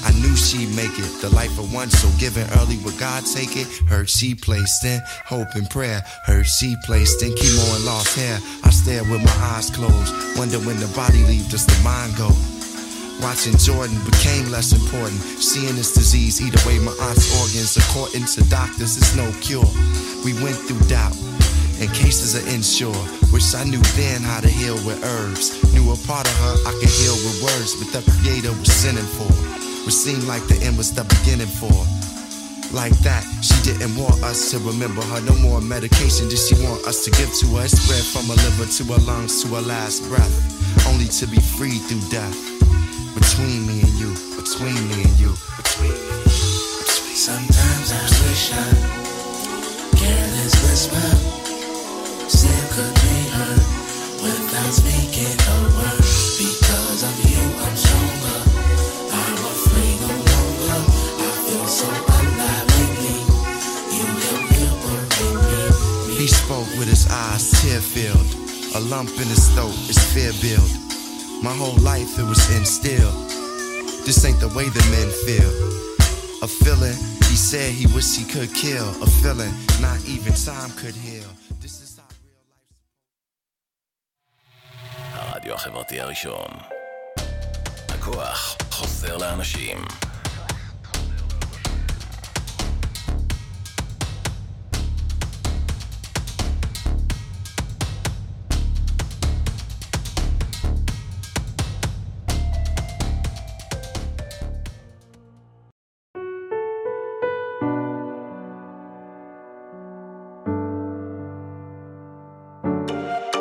I 0.03 0.11
knew 0.19 0.35
she'd 0.35 0.75
make 0.75 0.99
it, 0.99 1.21
the 1.21 1.29
life 1.29 1.57
of 1.57 1.73
one, 1.73 1.89
so 1.89 2.07
giving 2.19 2.47
early 2.59 2.77
would 2.83 2.99
God 2.99 3.23
take 3.25 3.55
it? 3.57 3.67
Heard 3.87 4.09
she 4.09 4.35
placed 4.35 4.85
in 4.85 5.01
hope 5.25 5.55
and 5.55 5.69
prayer. 5.69 6.03
Heard 6.25 6.45
she 6.45 6.75
placed 6.83 7.23
in 7.23 7.31
chemo 7.31 7.75
and 7.75 7.85
lost 7.85 8.15
hair. 8.15 8.39
I 8.63 8.69
stared 8.69 9.09
with 9.09 9.23
my 9.23 9.35
eyes 9.55 9.69
closed, 9.69 10.37
wonder 10.37 10.59
when 10.59 10.79
the 10.79 10.91
body 10.95 11.23
leaves, 11.23 11.49
does 11.49 11.65
the 11.65 11.81
mind 11.81 12.15
go? 12.17 12.29
Watching 13.21 13.57
Jordan 13.57 13.97
became 14.05 14.51
less 14.51 14.73
important. 14.73 15.19
Seeing 15.39 15.75
this 15.75 15.93
disease 15.93 16.41
eat 16.41 16.53
away 16.63 16.79
my 16.79 16.91
aunt's 17.01 17.31
organs. 17.41 17.77
According 17.77 18.25
to 18.35 18.43
doctors, 18.49 18.97
it's 18.97 19.15
no 19.15 19.31
cure. 19.41 19.69
We 20.23 20.33
went 20.43 20.55
through 20.55 20.81
doubt 20.87 21.15
and 21.79 21.91
cases 21.93 22.35
are 22.35 22.47
insured. 22.47 22.95
Wish 23.31 23.53
I 23.53 23.63
knew 23.63 23.81
then 23.99 24.21
how 24.21 24.39
to 24.39 24.47
heal 24.47 24.75
with 24.87 25.03
herbs. 25.03 25.51
Knew 25.73 25.91
a 25.91 25.97
part 26.07 26.27
of 26.27 26.35
her 26.39 26.55
I 26.67 26.71
could 26.79 26.89
heal 26.89 27.15
with 27.25 27.43
words, 27.43 27.75
but 27.75 27.91
the 27.91 28.01
creator 28.11 28.51
was 28.59 28.71
sinning 28.71 29.09
for. 29.19 29.27
Which 29.85 29.95
seemed 29.95 30.23
like 30.23 30.45
the 30.47 30.57
end 30.63 30.77
was 30.77 30.93
the 30.93 31.03
beginning 31.03 31.51
for. 31.51 31.75
Like 32.73 32.95
that, 33.07 33.23
she 33.43 33.55
didn't 33.63 33.95
want 33.95 34.23
us 34.23 34.51
to 34.51 34.59
remember 34.59 35.01
her. 35.01 35.21
No 35.21 35.35
more 35.35 35.61
medication 35.61 36.27
did 36.27 36.39
she 36.39 36.55
want 36.63 36.85
us 36.87 37.05
to 37.05 37.11
give 37.11 37.31
to 37.39 37.45
her. 37.55 37.65
It 37.65 37.71
spread 37.71 38.03
from 38.03 38.25
her 38.31 38.39
liver 38.43 38.71
to 38.71 38.83
her 38.95 39.01
lungs 39.05 39.43
to 39.43 39.55
her 39.55 39.61
last 39.61 40.07
breath. 40.07 40.33
Only 40.87 41.05
to 41.19 41.27
be 41.27 41.39
freed 41.39 41.81
through 41.87 42.03
death. 42.09 42.54
Between 43.15 43.65
me 43.65 43.81
and 43.81 43.95
you, 43.95 44.11
between 44.35 44.75
me 44.89 45.03
and 45.07 45.17
you, 45.19 45.31
between 45.57 45.91
me 45.91 46.09
and 46.11 46.25
you. 46.25 47.15
Sometimes 47.15 47.87
I 47.91 48.03
wish 48.27 48.51
I 48.51 49.05
careless 49.95 50.55
whisper 50.67 51.35
still 52.27 52.65
could 52.75 52.93
be 53.07 53.17
heard 53.31 53.63
without 54.19 54.71
speaking 54.73 55.31
a 55.31 55.57
word. 55.79 56.03
Because 56.35 57.01
of 57.07 57.15
you, 57.31 57.39
I'm 57.63 57.75
stronger. 57.75 58.39
I'm 59.15 59.39
afraid 59.47 59.95
no 60.03 60.11
longer. 60.11 60.79
I 61.23 61.31
feel 61.47 61.67
so 61.67 61.87
alive 61.87 62.67
lately. 62.75 63.17
You 63.95 64.05
help 64.27 64.43
liberate 64.59 66.09
me. 66.09 66.15
He 66.17 66.27
spoke 66.27 66.67
with 66.77 66.89
his 66.89 67.07
eyes 67.09 67.49
tear 67.61 67.79
filled. 67.79 68.29
A 68.75 68.79
lump 68.89 69.09
in 69.11 69.27
his 69.31 69.47
throat 69.51 69.77
is 69.89 69.97
fear 70.13 70.33
build. 70.41 70.84
My 71.44 71.54
whole 71.60 71.78
life 71.92 72.18
it 72.18 72.26
was 72.32 72.42
instilled. 72.58 73.18
This 74.06 74.24
ain't 74.26 74.40
the 74.40 74.52
way 74.56 74.66
the 74.68 74.84
men 74.94 75.08
feel. 75.26 75.52
A 76.46 76.48
feeling 76.62 76.98
he 77.30 77.36
said 77.36 77.72
he 77.72 77.86
wished 77.94 78.16
he 78.20 78.24
could 78.24 78.52
kill. 78.54 78.88
A 79.06 79.08
feeling 79.22 79.52
not 79.80 79.98
even 80.14 80.32
time 80.34 80.70
could 80.80 80.94
heal. 80.94 81.30
הרדיו 85.12 85.54
החברתי 85.54 86.00
הראשון. 86.00 86.50
הכוח 87.88 88.56
חוזר 88.70 89.16
לאנשים. 89.16 89.84